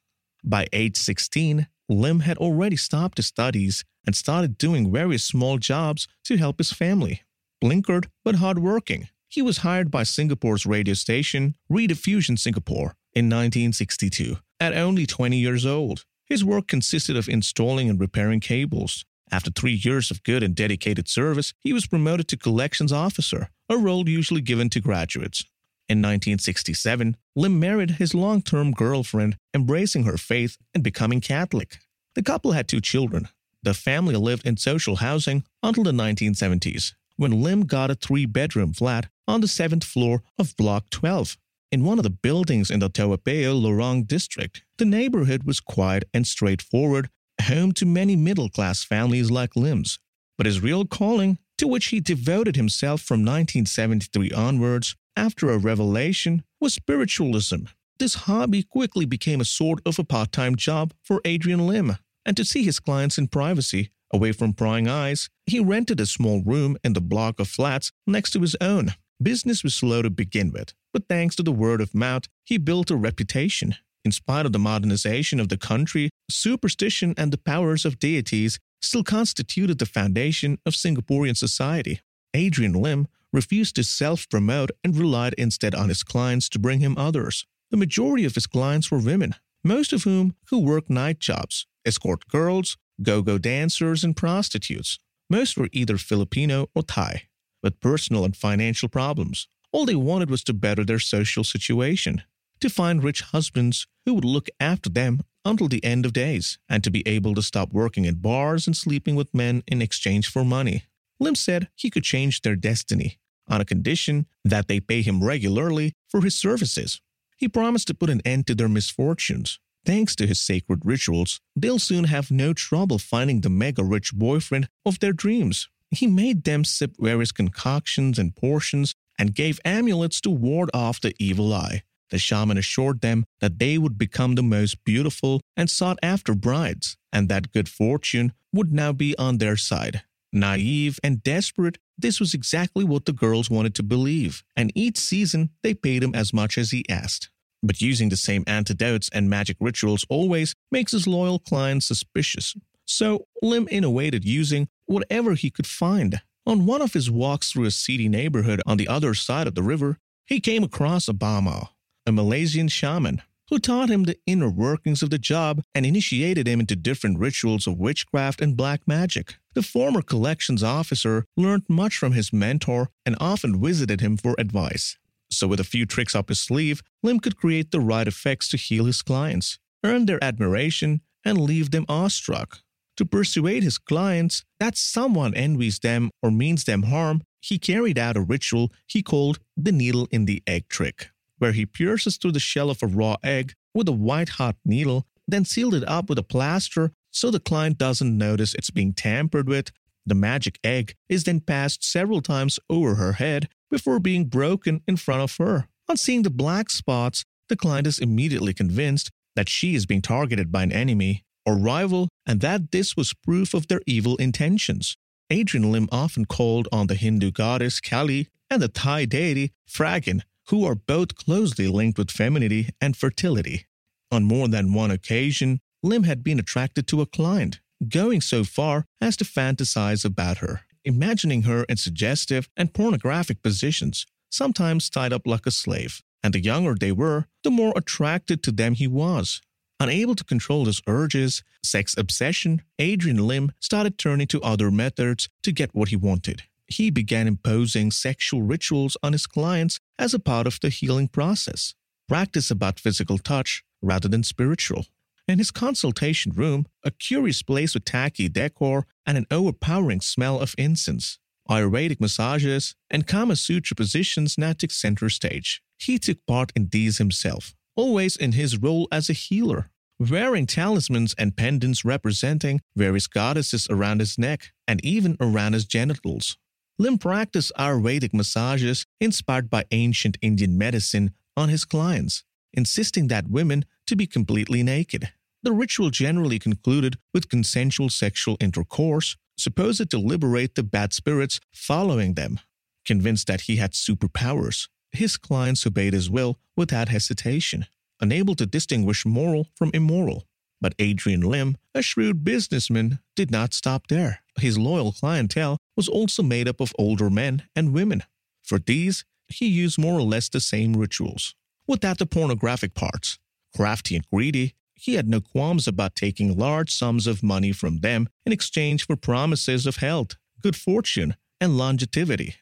By 0.43 0.67
age 0.73 0.97
16, 0.97 1.67
Lim 1.89 2.21
had 2.21 2.37
already 2.37 2.75
stopped 2.75 3.17
his 3.17 3.27
studies 3.27 3.85
and 4.05 4.15
started 4.15 4.57
doing 4.57 4.91
various 4.91 5.23
small 5.23 5.57
jobs 5.57 6.07
to 6.25 6.37
help 6.37 6.57
his 6.57 6.71
family. 6.71 7.21
Blinkered 7.63 8.07
but 8.23 8.35
hardworking, 8.35 9.09
he 9.27 9.41
was 9.41 9.59
hired 9.59 9.91
by 9.91 10.03
Singapore's 10.03 10.65
radio 10.65 10.93
station, 10.93 11.55
Rediffusion 11.71 12.39
Singapore, 12.39 12.95
in 13.13 13.25
1962, 13.25 14.37
at 14.59 14.73
only 14.73 15.05
20 15.05 15.37
years 15.37 15.65
old. 15.65 16.05
His 16.27 16.43
work 16.43 16.67
consisted 16.67 17.15
of 17.15 17.29
installing 17.29 17.89
and 17.89 17.99
repairing 17.99 18.41
cables. 18.41 19.05
After 19.31 19.49
three 19.49 19.73
years 19.73 20.11
of 20.11 20.23
good 20.23 20.43
and 20.43 20.55
dedicated 20.55 21.07
service, 21.07 21.53
he 21.59 21.73
was 21.73 21.87
promoted 21.87 22.27
to 22.29 22.37
collections 22.37 22.91
officer, 22.91 23.49
a 23.69 23.77
role 23.77 24.07
usually 24.07 24.41
given 24.41 24.69
to 24.71 24.81
graduates. 24.81 25.45
In 25.89 25.99
1967, 25.99 27.15
Lim 27.35 27.59
married 27.59 27.91
his 27.91 28.13
long 28.13 28.41
term 28.41 28.71
girlfriend, 28.71 29.37
embracing 29.53 30.03
her 30.03 30.17
faith 30.17 30.57
and 30.73 30.83
becoming 30.83 31.21
Catholic. 31.21 31.79
The 32.15 32.23
couple 32.23 32.51
had 32.51 32.67
two 32.67 32.81
children. 32.81 33.29
The 33.63 33.73
family 33.73 34.15
lived 34.15 34.45
in 34.45 34.57
social 34.57 34.97
housing 34.97 35.45
until 35.63 35.83
the 35.83 35.91
1970s, 35.91 36.93
when 37.15 37.41
Lim 37.41 37.65
got 37.65 37.89
a 37.89 37.95
three 37.95 38.25
bedroom 38.25 38.73
flat 38.73 39.07
on 39.27 39.39
the 39.39 39.47
seventh 39.47 39.85
floor 39.85 40.23
of 40.37 40.55
Block 40.57 40.89
12. 40.89 41.37
In 41.69 41.83
one 41.83 41.99
of 41.99 42.03
the 42.03 42.09
buildings 42.09 42.71
in 42.71 42.79
the 42.79 42.89
Payoh 42.89 43.61
Lorong 43.61 44.07
district, 44.07 44.63
the 44.77 44.85
neighborhood 44.85 45.43
was 45.43 45.59
quiet 45.59 46.05
and 46.13 46.25
straightforward, 46.25 47.09
home 47.41 47.73
to 47.73 47.85
many 47.85 48.15
middle 48.15 48.47
class 48.47 48.85
families 48.85 49.29
like 49.29 49.53
Lim's. 49.53 49.99
But 50.37 50.45
his 50.45 50.61
real 50.61 50.85
calling, 50.85 51.39
to 51.57 51.67
which 51.67 51.87
he 51.87 51.99
devoted 51.99 52.55
himself 52.55 53.01
from 53.01 53.19
1973 53.19 54.31
onwards, 54.31 54.95
after 55.17 55.49
a 55.49 55.57
revelation, 55.57 56.43
was 56.61 56.73
spiritualism. 56.73 57.65
This 57.99 58.13
hobby 58.13 58.63
quickly 58.63 59.05
became 59.05 59.41
a 59.41 59.45
sort 59.45 59.81
of 59.85 59.99
a 59.99 60.05
part 60.05 60.31
time 60.31 60.55
job 60.55 60.93
for 61.03 61.19
Adrian 61.25 61.67
Lim, 61.67 61.97
and 62.25 62.37
to 62.37 62.45
see 62.45 62.63
his 62.63 62.79
clients 62.79 63.17
in 63.17 63.27
privacy, 63.27 63.91
away 64.13 64.31
from 64.31 64.53
prying 64.53 64.87
eyes, 64.87 65.29
he 65.45 65.59
rented 65.59 65.99
a 65.99 66.05
small 66.05 66.41
room 66.43 66.77
in 66.81 66.93
the 66.93 67.01
block 67.01 67.41
of 67.41 67.49
flats 67.49 67.91
next 68.05 68.31
to 68.31 68.39
his 68.39 68.55
own. 68.61 68.93
Business 69.21 69.63
was 69.63 69.73
slow 69.73 70.03
to 70.03 70.11
begin 70.11 70.51
with, 70.51 70.75
but 70.93 71.07
thanks 71.09 71.35
to 71.35 71.43
the 71.43 71.51
word 71.51 71.81
of 71.81 71.95
mouth, 71.95 72.25
he 72.45 72.59
built 72.59 72.91
a 72.91 72.95
reputation. 72.95 73.73
In 74.05 74.11
spite 74.11 74.45
of 74.45 74.51
the 74.51 74.59
modernization 74.59 75.39
of 75.39 75.49
the 75.49 75.57
country, 75.57 76.11
superstition 76.29 77.15
and 77.17 77.33
the 77.33 77.39
powers 77.39 77.83
of 77.83 77.97
deities 77.97 78.59
still 78.79 79.03
constituted 79.03 79.79
the 79.79 79.87
foundation 79.87 80.59
of 80.67 80.75
Singaporean 80.75 81.35
society. 81.35 81.99
Adrian 82.35 82.73
Lim 82.73 83.07
refused 83.33 83.75
to 83.75 83.83
self 83.83 84.29
promote 84.29 84.69
and 84.83 84.95
relied 84.95 85.33
instead 85.33 85.73
on 85.73 85.89
his 85.89 86.03
clients 86.03 86.47
to 86.49 86.59
bring 86.59 86.79
him 86.79 86.95
others. 86.95 87.47
The 87.71 87.77
majority 87.77 88.23
of 88.23 88.35
his 88.35 88.45
clients 88.45 88.91
were 88.91 88.99
women, 88.99 89.33
most 89.63 89.93
of 89.93 90.03
whom 90.03 90.35
who 90.51 90.59
worked 90.59 90.91
night 90.91 91.19
jobs, 91.19 91.65
escort 91.85 92.27
girls, 92.27 92.77
go 93.01 93.23
go 93.23 93.39
dancers, 93.39 94.03
and 94.03 94.15
prostitutes. 94.15 94.99
Most 95.27 95.57
were 95.57 95.69
either 95.73 95.97
Filipino 95.97 96.69
or 96.75 96.83
Thai 96.83 97.23
with 97.67 97.81
personal 97.81 98.23
and 98.23 98.33
financial 98.33 98.87
problems. 98.87 99.49
All 99.73 99.85
they 99.85 99.93
wanted 99.93 100.29
was 100.29 100.41
to 100.45 100.53
better 100.53 100.85
their 100.85 100.99
social 100.99 101.43
situation, 101.43 102.21
to 102.61 102.69
find 102.69 103.03
rich 103.03 103.21
husbands 103.33 103.87
who 104.05 104.13
would 104.13 104.23
look 104.23 104.47
after 104.57 104.89
them 104.89 105.19
until 105.43 105.67
the 105.67 105.83
end 105.83 106.05
of 106.05 106.13
days, 106.13 106.57
and 106.69 106.81
to 106.81 106.89
be 106.89 107.05
able 107.05 107.35
to 107.35 107.41
stop 107.41 107.73
working 107.73 108.05
in 108.05 108.15
bars 108.15 108.67
and 108.67 108.77
sleeping 108.77 109.17
with 109.17 109.33
men 109.33 109.63
in 109.67 109.81
exchange 109.81 110.29
for 110.29 110.45
money. 110.45 110.85
Lim 111.19 111.35
said 111.35 111.67
he 111.75 111.89
could 111.89 112.03
change 112.03 112.41
their 112.41 112.55
destiny 112.55 113.19
on 113.49 113.59
a 113.59 113.65
condition 113.65 114.27
that 114.45 114.69
they 114.69 114.79
pay 114.79 115.01
him 115.01 115.21
regularly 115.21 115.91
for 116.07 116.21
his 116.21 116.35
services. 116.35 117.01
He 117.35 117.49
promised 117.49 117.87
to 117.87 117.93
put 117.93 118.09
an 118.09 118.21
end 118.23 118.47
to 118.47 118.55
their 118.55 118.69
misfortunes. 118.69 119.59
Thanks 119.85 120.15
to 120.15 120.25
his 120.25 120.39
sacred 120.39 120.85
rituals, 120.85 121.41
they'll 121.53 121.79
soon 121.79 122.05
have 122.05 122.31
no 122.31 122.53
trouble 122.53 122.97
finding 122.97 123.41
the 123.41 123.49
mega 123.49 123.83
rich 123.83 124.13
boyfriend 124.13 124.69
of 124.85 124.99
their 124.99 125.13
dreams. 125.13 125.67
He 125.91 126.07
made 126.07 126.43
them 126.43 126.63
sip 126.63 126.95
various 126.99 127.31
concoctions 127.31 128.19
and 128.19 128.35
portions 128.35 128.93
and 129.17 129.35
gave 129.35 129.59
amulets 129.65 130.21
to 130.21 130.29
ward 130.29 130.69
off 130.73 131.01
the 131.01 131.13
evil 131.19 131.53
eye. 131.53 131.83
The 132.09 132.19
shaman 132.19 132.57
assured 132.57 133.01
them 133.01 133.25
that 133.41 133.59
they 133.59 133.77
would 133.77 133.97
become 133.97 134.35
the 134.35 134.43
most 134.43 134.83
beautiful 134.85 135.41
and 135.57 135.69
sought 135.69 135.99
after 136.01 136.33
brides, 136.33 136.97
and 137.11 137.27
that 137.29 137.51
good 137.51 137.67
fortune 137.67 138.33
would 138.53 138.71
now 138.71 138.93
be 138.93 139.17
on 139.17 139.37
their 139.37 139.57
side. 139.57 140.03
Naive 140.31 140.99
and 141.03 141.23
desperate, 141.23 141.77
this 141.97 142.19
was 142.19 142.33
exactly 142.33 142.83
what 142.83 143.05
the 143.05 143.13
girls 143.13 143.49
wanted 143.49 143.75
to 143.75 143.83
believe, 143.83 144.43
and 144.55 144.71
each 144.75 144.97
season 144.97 145.49
they 145.63 145.73
paid 145.73 146.03
him 146.03 146.13
as 146.13 146.33
much 146.33 146.57
as 146.57 146.71
he 146.71 146.87
asked. 146.89 147.29
But 147.63 147.81
using 147.81 148.09
the 148.09 148.17
same 148.17 148.43
antidotes 148.45 149.09
and 149.11 149.29
magic 149.29 149.57
rituals 149.59 150.05
always 150.09 150.53
makes 150.71 150.91
his 150.91 151.07
loyal 151.07 151.39
clients 151.39 151.87
suspicious. 151.87 152.55
So 152.85 153.25
Lim 153.41 153.67
innovated 153.69 154.23
using 154.23 154.69
whatever 154.87 155.35
he 155.35 155.49
could 155.49 155.67
find. 155.67 156.21
On 156.45 156.65
one 156.65 156.81
of 156.81 156.93
his 156.93 157.11
walks 157.11 157.51
through 157.51 157.65
a 157.65 157.71
seedy 157.71 158.09
neighborhood 158.09 158.61
on 158.65 158.77
the 158.77 158.87
other 158.87 159.13
side 159.13 159.47
of 159.47 159.55
the 159.55 159.63
river, 159.63 159.97
he 160.25 160.39
came 160.39 160.63
across 160.63 161.07
Abama, 161.07 161.69
a 162.05 162.11
Malaysian 162.11 162.67
shaman, 162.67 163.21
who 163.49 163.59
taught 163.59 163.89
him 163.89 164.03
the 164.03 164.17
inner 164.25 164.49
workings 164.49 165.01
of 165.01 165.09
the 165.09 165.17
job 165.17 165.61
and 165.73 165.85
initiated 165.85 166.47
him 166.47 166.59
into 166.59 166.75
different 166.75 167.19
rituals 167.19 167.67
of 167.67 167.77
witchcraft 167.77 168.41
and 168.41 168.57
black 168.57 168.81
magic. 168.87 169.35
The 169.53 169.61
former 169.61 170.01
collections 170.01 170.63
officer 170.63 171.25
learned 171.35 171.63
much 171.69 171.97
from 171.97 172.13
his 172.13 172.33
mentor 172.33 172.89
and 173.05 173.15
often 173.19 173.61
visited 173.61 174.01
him 174.01 174.17
for 174.17 174.35
advice. 174.37 174.97
So, 175.29 175.47
with 175.47 175.59
a 175.59 175.65
few 175.65 175.85
tricks 175.85 176.15
up 176.15 176.29
his 176.29 176.39
sleeve, 176.39 176.81
Lim 177.03 177.19
could 177.19 177.37
create 177.37 177.71
the 177.71 177.81
right 177.81 178.07
effects 178.07 178.47
to 178.49 178.57
heal 178.57 178.85
his 178.85 179.01
clients, 179.01 179.59
earn 179.83 180.05
their 180.05 180.23
admiration, 180.23 181.01
and 181.25 181.41
leave 181.41 181.71
them 181.71 181.85
awestruck. 181.89 182.59
To 182.97 183.05
persuade 183.05 183.61
his 183.61 183.77
clients 183.77 184.43
that 184.59 184.75
someone 184.75 185.35
envies 185.35 185.79
them 185.79 186.09
or 186.23 186.31
means 186.31 186.63
them 186.63 186.83
harm, 186.83 187.21
he 187.39 187.59
carried 187.59 187.99
out 187.99 188.17
a 188.17 188.21
ritual 188.21 188.71
he 188.87 189.03
called 189.03 189.39
the 189.55 189.71
needle 189.71 190.07
in 190.11 190.25
the 190.25 190.41
egg 190.47 190.67
trick, 190.67 191.09
where 191.37 191.51
he 191.51 191.65
pierces 191.65 192.17
through 192.17 192.31
the 192.31 192.39
shell 192.39 192.71
of 192.71 192.81
a 192.81 192.87
raw 192.87 193.15
egg 193.23 193.53
with 193.73 193.87
a 193.87 193.91
white 193.91 194.29
hot 194.29 194.55
needle, 194.65 195.05
then 195.27 195.45
sealed 195.45 195.75
it 195.75 195.87
up 195.87 196.09
with 196.09 196.17
a 196.17 196.23
plaster 196.23 196.91
so 197.11 197.29
the 197.29 197.39
client 197.39 197.77
doesn't 197.77 198.17
notice 198.17 198.55
it's 198.55 198.71
being 198.71 198.93
tampered 198.93 199.47
with. 199.47 199.71
The 200.05 200.15
magic 200.15 200.59
egg 200.63 200.95
is 201.07 201.25
then 201.25 201.41
passed 201.41 201.83
several 201.83 202.21
times 202.21 202.59
over 202.69 202.95
her 202.95 203.13
head 203.13 203.47
before 203.69 203.99
being 203.99 204.25
broken 204.25 204.81
in 204.87 204.97
front 204.97 205.21
of 205.21 205.37
her. 205.37 205.67
On 205.87 205.97
seeing 205.97 206.23
the 206.23 206.29
black 206.31 206.71
spots, 206.71 207.25
the 207.49 207.55
client 207.55 207.85
is 207.85 207.99
immediately 207.99 208.53
convinced 208.53 209.11
that 209.35 209.49
she 209.49 209.75
is 209.75 209.85
being 209.85 210.01
targeted 210.01 210.51
by 210.51 210.63
an 210.63 210.71
enemy 210.71 211.23
or 211.47 211.57
rival 211.57 212.09
and 212.27 212.41
that 212.41 212.71
this 212.71 212.95
was 212.95 213.13
proof 213.13 213.55
of 213.55 213.67
their 213.67 213.81
evil 213.87 214.17
intentions. 214.17 214.97
Adrian 215.31 215.71
Lim 215.71 215.89
often 215.91 216.25
called 216.25 216.67
on 216.71 216.87
the 216.87 216.95
Hindu 216.95 217.31
goddess 217.31 217.79
Kali 217.79 218.27
and 218.49 218.61
the 218.61 218.67
Thai 218.67 219.05
deity 219.05 219.51
Phragan, 219.67 220.21
who 220.49 220.63
are 220.65 220.75
both 220.75 221.15
closely 221.15 221.67
linked 221.67 221.97
with 221.97 222.11
femininity 222.11 222.69
and 222.79 222.95
fertility. 222.95 223.65
On 224.11 224.23
more 224.23 224.47
than 224.47 224.73
one 224.73 224.91
occasion, 224.91 225.59
Lim 225.81 226.03
had 226.03 226.23
been 226.23 226.39
attracted 226.39 226.87
to 226.87 227.01
a 227.01 227.05
client, 227.05 227.59
going 227.87 228.21
so 228.21 228.43
far 228.43 228.85
as 229.01 229.17
to 229.17 229.23
fantasize 229.25 230.05
about 230.05 230.37
her 230.37 230.61
imagining 230.87 231.41
her 231.43 231.65
in 231.65 231.75
suggestive 231.75 232.49
and 232.55 232.73
pornographic 232.73 233.43
positions, 233.43 234.05
sometimes 234.31 234.89
tied 234.89 235.11
up 235.11 235.27
like 235.27 235.45
a 235.45 235.51
slave. 235.51 236.01
And 236.23 236.33
the 236.33 236.41
younger 236.41 236.73
they 236.73 236.93
were, 236.93 237.25
the 237.43 237.51
more 237.51 237.73
attracted 237.75 238.41
to 238.43 238.51
them 238.51 238.73
he 238.73 238.87
was. 238.87 239.41
Unable 239.79 240.15
to 240.15 240.23
control 240.23 240.65
his 240.65 240.81
urges, 240.87 241.43
sex 241.63 241.95
obsession, 241.97 242.63
Adrian 242.79 243.27
Lim 243.27 243.51
started 243.59 243.97
turning 243.97 244.27
to 244.27 244.41
other 244.41 244.71
methods 244.71 245.29
to 245.43 245.51
get 245.51 245.75
what 245.75 245.89
he 245.89 245.95
wanted. 245.95 246.43
He 246.67 246.89
began 246.89 247.27
imposing 247.27 247.91
sexual 247.91 248.41
rituals 248.41 248.97
on 249.03 249.13
his 249.13 249.27
clients 249.27 249.79
as 249.99 250.13
a 250.13 250.19
part 250.19 250.47
of 250.47 250.59
the 250.59 250.69
healing 250.69 251.07
process, 251.07 251.75
practice 252.07 252.49
about 252.49 252.79
physical 252.79 253.19
touch 253.19 253.63
rather 253.81 254.07
than 254.07 254.23
spiritual. 254.23 254.85
In 255.27 255.37
his 255.37 255.51
consultation 255.51 256.31
room, 256.31 256.65
a 256.83 256.91
curious 256.91 257.43
place 257.43 257.73
with 257.73 257.85
tacky 257.85 258.29
decor 258.29 258.87
and 259.05 259.17
an 259.17 259.27
overpowering 259.29 260.01
smell 260.01 260.39
of 260.39 260.55
incense. 260.57 261.19
Ayurvedic 261.49 262.01
massages 262.01 262.75
and 262.89 263.07
Kama 263.07 263.35
Sutra 263.35 263.75
positions 263.75 264.37
now 264.37 264.53
took 264.53 264.71
center 264.71 265.09
stage. 265.09 265.61
He 265.77 265.99
took 265.99 266.25
part 266.25 266.51
in 266.55 266.69
these 266.71 266.97
himself, 266.97 267.53
always 267.77 268.17
in 268.17 268.33
his 268.33 268.57
role 268.57 268.89
as 268.91 269.09
a 269.09 269.13
healer, 269.13 269.69
wearing 269.99 270.45
talismans 270.45 271.15
and 271.17 271.37
pendants 271.37 271.85
representing 271.85 272.59
various 272.75 273.07
goddesses 273.07 273.67
around 273.69 273.99
his 273.99 274.17
neck 274.17 274.51
and 274.67 274.83
even 274.83 275.15
around 275.21 275.53
his 275.53 275.65
genitals. 275.65 276.37
Lim 276.79 276.97
practiced 276.97 277.51
Ayurvedic 277.57 278.13
massages 278.13 278.85
inspired 278.99 279.49
by 279.49 279.63
ancient 279.71 280.17
Indian 280.21 280.57
medicine 280.57 281.11
on 281.35 281.49
his 281.49 281.63
clients, 281.63 282.23
insisting 282.53 283.07
that 283.07 283.29
women 283.29 283.65
to 283.85 283.95
be 283.95 284.05
completely 284.05 284.61
naked. 284.61 285.11
The 285.43 285.53
ritual 285.53 285.91
generally 285.91 286.39
concluded 286.39 286.97
with 287.13 287.29
consensual 287.29 287.89
sexual 287.89 288.37
intercourse, 288.39 289.15
supposed 289.37 289.89
to 289.89 289.97
liberate 289.97 290.55
the 290.55 290.63
bad 290.63 290.93
spirits 290.93 291.39
following 291.53 292.15
them. 292.15 292.39
Convinced 292.85 293.27
that 293.27 293.41
he 293.41 293.57
had 293.57 293.73
superpowers, 293.73 294.67
his 294.91 295.17
clients 295.17 295.65
obeyed 295.65 295.93
his 295.93 296.09
will 296.09 296.39
without 296.55 296.89
hesitation, 296.89 297.65
unable 297.99 298.35
to 298.35 298.45
distinguish 298.45 299.05
moral 299.05 299.47
from 299.55 299.71
immoral. 299.73 300.25
But 300.59 300.75
Adrian 300.79 301.21
Lim, 301.21 301.57
a 301.75 301.81
shrewd 301.81 302.23
businessman, 302.23 302.99
did 303.15 303.29
not 303.29 303.53
stop 303.53 303.87
there. 303.87 304.21
His 304.39 304.57
loyal 304.57 304.91
clientele 304.91 305.57
was 305.75 305.87
also 305.87 306.23
made 306.23 306.47
up 306.47 306.59
of 306.59 306.73
older 306.79 307.09
men 307.09 307.43
and 307.55 307.73
women. 307.73 308.03
For 308.43 308.57
these, 308.57 309.05
he 309.27 309.47
used 309.47 309.77
more 309.77 309.99
or 309.99 310.03
less 310.03 310.29
the 310.29 310.39
same 310.39 310.73
rituals, 310.73 311.35
without 311.67 311.99
the 311.99 312.05
pornographic 312.05 312.73
parts. 312.73 313.19
Crafty 313.55 313.95
and 313.95 314.09
greedy, 314.11 314.55
he 314.73 314.93
had 314.93 315.07
no 315.07 315.19
qualms 315.19 315.67
about 315.67 315.95
taking 315.95 316.37
large 316.37 316.73
sums 316.73 317.07
of 317.07 317.23
money 317.23 317.51
from 317.51 317.79
them 317.79 318.09
in 318.25 318.31
exchange 318.31 318.85
for 318.85 318.95
promises 318.95 319.65
of 319.65 319.77
health, 319.77 320.15
good 320.41 320.55
fortune, 320.55 321.15
and 321.41 321.57
longevity. 321.57 322.35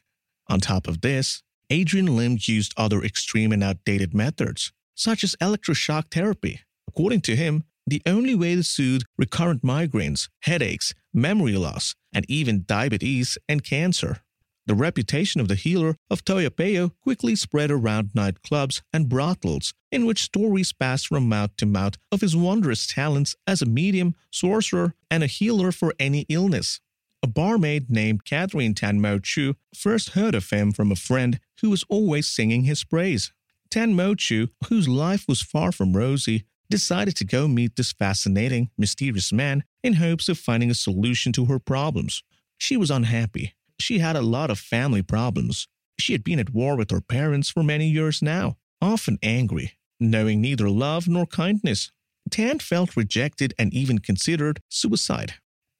On 0.47 0.59
top 0.59 0.87
of 0.87 1.01
this, 1.01 1.43
Adrian 1.69 2.15
Lim 2.15 2.37
used 2.41 2.73
other 2.77 3.03
extreme 3.03 3.51
and 3.51 3.63
outdated 3.63 4.13
methods, 4.13 4.71
such 4.93 5.23
as 5.23 5.35
electroshock 5.41 6.11
therapy. 6.11 6.61
According 6.87 7.21
to 7.21 7.35
him, 7.35 7.63
the 7.87 8.01
only 8.05 8.35
way 8.35 8.55
to 8.55 8.63
soothe 8.63 9.03
recurrent 9.17 9.63
migraines, 9.63 10.29
headaches, 10.41 10.93
memory 11.13 11.55
loss, 11.55 11.95
and 12.13 12.25
even 12.29 12.63
diabetes 12.65 13.37
and 13.47 13.63
cancer. 13.63 14.21
The 14.67 14.73
reputation 14.73 15.41
of 15.41 15.47
the 15.47 15.55
healer 15.55 15.95
of 16.09 16.25
Toa 16.25 16.49
Payoh 16.49 16.91
quickly 17.01 17.35
spread 17.35 17.69
around 17.69 18.09
nightclubs 18.15 18.81
and 18.91 19.07
brothels, 19.07 19.75
in 19.91 20.07
which 20.07 20.23
stories 20.23 20.73
passed 20.73 21.07
from 21.07 21.29
mouth 21.29 21.55
to 21.57 21.67
mouth 21.67 21.97
of 22.11 22.21
his 22.21 22.35
wondrous 22.35 22.87
talents 22.87 23.35
as 23.45 23.61
a 23.61 23.67
medium, 23.67 24.15
sorcerer, 24.31 24.95
and 25.11 25.21
a 25.21 25.27
healer 25.27 25.71
for 25.71 25.93
any 25.99 26.25
illness. 26.29 26.81
A 27.25 27.27
barmaid 27.27 27.89
named 27.89 28.23
Catherine 28.23 28.75
Tan 28.75 29.01
Mo 29.01 29.17
Chu 29.17 29.55
first 29.73 30.09
heard 30.09 30.35
of 30.35 30.51
him 30.51 30.71
from 30.71 30.91
a 30.91 30.95
friend 30.95 31.39
who 31.61 31.71
was 31.71 31.83
always 31.89 32.27
singing 32.27 32.65
his 32.65 32.83
praise. 32.83 33.33
Tan 33.71 33.95
Mo 33.95 34.13
Chu, 34.13 34.49
whose 34.69 34.87
life 34.87 35.25
was 35.27 35.41
far 35.41 35.71
from 35.71 35.97
rosy, 35.97 36.45
decided 36.69 37.15
to 37.15 37.25
go 37.25 37.47
meet 37.47 37.77
this 37.77 37.91
fascinating, 37.93 38.69
mysterious 38.77 39.33
man 39.33 39.63
in 39.83 39.93
hopes 39.93 40.29
of 40.29 40.37
finding 40.37 40.69
a 40.69 40.75
solution 40.75 41.31
to 41.31 41.45
her 41.45 41.57
problems. 41.57 42.21
She 42.59 42.77
was 42.77 42.91
unhappy 42.91 43.55
she 43.79 43.99
had 43.99 44.15
a 44.15 44.21
lot 44.21 44.49
of 44.49 44.59
family 44.59 45.01
problems. 45.01 45.67
She 45.99 46.13
had 46.13 46.23
been 46.23 46.39
at 46.39 46.53
war 46.53 46.75
with 46.75 46.91
her 46.91 47.01
parents 47.01 47.49
for 47.49 47.63
many 47.63 47.87
years 47.87 48.21
now, 48.21 48.57
often 48.81 49.17
angry, 49.23 49.73
knowing 49.99 50.41
neither 50.41 50.69
love 50.69 51.07
nor 51.07 51.25
kindness. 51.25 51.91
Tan 52.29 52.59
felt 52.59 52.97
rejected 52.97 53.53
and 53.59 53.73
even 53.73 53.99
considered 53.99 54.61
suicide. 54.69 55.35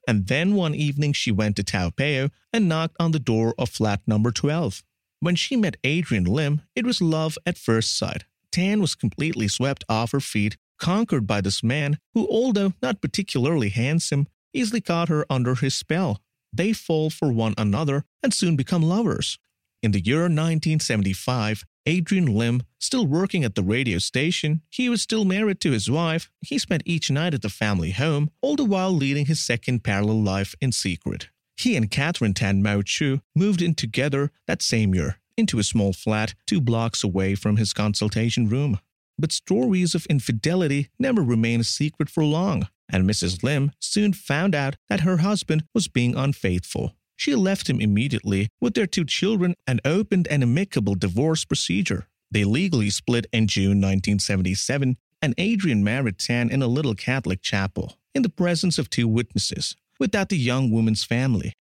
And 0.08 0.28
then 0.28 0.56
one 0.56 0.76
evening 0.76 1.14
she 1.14 1.32
went 1.32 1.56
to 1.56 1.64
Toa 1.64 1.92
Payoh 1.92 2.32
and 2.54 2.70
knocked 2.70 2.96
on 3.00 3.12
the 3.12 3.20
door 3.20 3.56
of 3.58 3.70
flat 3.70 4.02
number 4.06 4.32
12. 4.32 4.84
When 5.20 5.36
she 5.36 5.56
met 5.56 5.78
Adrian 5.84 6.26
Lim, 6.26 6.62
it 6.76 6.86
was 6.86 7.02
love 7.02 7.38
at 7.46 7.58
first 7.58 7.98
sight. 7.98 8.26
Tan 8.52 8.82
was 8.82 8.96
completely 8.96 9.48
swept 9.48 9.84
off 9.90 10.12
her 10.12 10.20
feet, 10.20 10.58
conquered 10.78 11.26
by 11.26 11.42
this 11.42 11.64
man 11.64 11.98
who, 12.14 12.28
although 12.30 12.74
not 12.82 13.02
particularly 13.02 13.70
handsome, 13.70 14.28
easily 14.54 14.82
caught 14.82 15.10
her 15.10 15.26
under 15.30 15.56
his 15.56 15.74
spell 15.74 16.22
they 16.56 16.74
fall 16.74 17.10
for 17.10 17.32
one 17.32 17.54
another 17.58 18.06
and 18.24 18.34
soon 18.34 18.56
become 18.56 18.82
lovers. 18.82 19.38
In 19.84 19.92
the 19.92 20.00
year 20.00 20.22
1975, 20.22 21.66
Adrian 21.86 22.26
Lim, 22.26 22.64
still 22.80 23.06
working 23.06 23.44
at 23.44 23.56
the 23.56 23.64
radio 23.64 24.00
station, 24.00 24.62
he 24.70 24.90
was 24.90 25.02
still 25.02 25.26
married 25.26 25.60
to 25.62 25.72
his 25.72 25.90
wife. 25.90 26.32
He 26.42 26.58
spent 26.58 26.84
each 26.86 27.12
night 27.12 27.34
at 27.34 27.42
the 27.42 27.50
family 27.50 27.92
home, 27.92 28.32
all 28.42 28.56
the 28.56 28.66
while 28.66 28.92
leading 28.92 29.28
his 29.28 29.40
second 29.40 29.84
parallel 29.84 30.22
life 30.22 30.56
in 30.60 30.72
secret. 30.72 31.30
He 31.58 31.76
and 31.76 31.90
Catherine 31.90 32.34
Tan 32.34 32.62
Mao 32.64 32.82
Chu 32.82 33.22
moved 33.36 33.62
in 33.62 33.76
together 33.76 34.32
that 34.48 34.62
same 34.62 34.96
year 34.96 35.20
into 35.38 35.60
a 35.60 35.64
small 35.64 35.94
flat 35.94 36.34
two 36.48 36.60
blocks 36.62 37.04
away 37.04 37.36
from 37.36 37.58
his 37.58 37.74
consultation 37.74 38.50
room. 38.50 38.80
But 39.18 39.32
stories 39.32 39.96
of 39.96 40.06
infidelity 40.08 40.90
never 41.00 41.22
remain 41.22 41.60
a 41.62 41.64
secret 41.64 42.10
for 42.10 42.24
long 42.24 42.68
and 42.90 43.10
Mrs. 43.10 43.44
Lim 43.44 43.72
soon 43.80 44.14
found 44.14 44.54
out 44.54 44.76
that 44.90 45.02
her 45.02 45.18
husband 45.18 45.64
was 45.74 45.88
being 45.88 46.16
unfaithful. 46.16 46.96
She 47.16 47.36
left 47.36 47.70
him 47.70 47.80
immediately 47.80 48.50
with 48.60 48.74
their 48.74 48.88
two 48.88 49.06
children 49.06 49.56
and 49.66 49.82
opened 49.86 50.28
an 50.28 50.44
amicable 50.44 50.96
divorce 50.96 51.46
procedure. 51.46 52.08
They 52.32 52.44
legally 52.44 52.90
split 52.90 53.28
in 53.32 53.48
June 53.48 53.80
1977, 53.82 54.98
and 55.22 55.34
Adrian 55.38 55.84
married 55.84 56.20
Tan 56.20 56.50
in 56.50 56.62
a 56.62 56.68
little 56.68 56.96
Catholic 56.96 57.42
chapel 57.42 57.98
in 58.14 58.22
the 58.22 58.30
presence 58.30 58.78
of 58.78 58.90
two 58.90 59.08
witnesses, 59.08 59.76
without 60.00 60.30
the 60.30 60.38
young 60.38 60.72
woman's 60.72 61.04
family. 61.04 61.54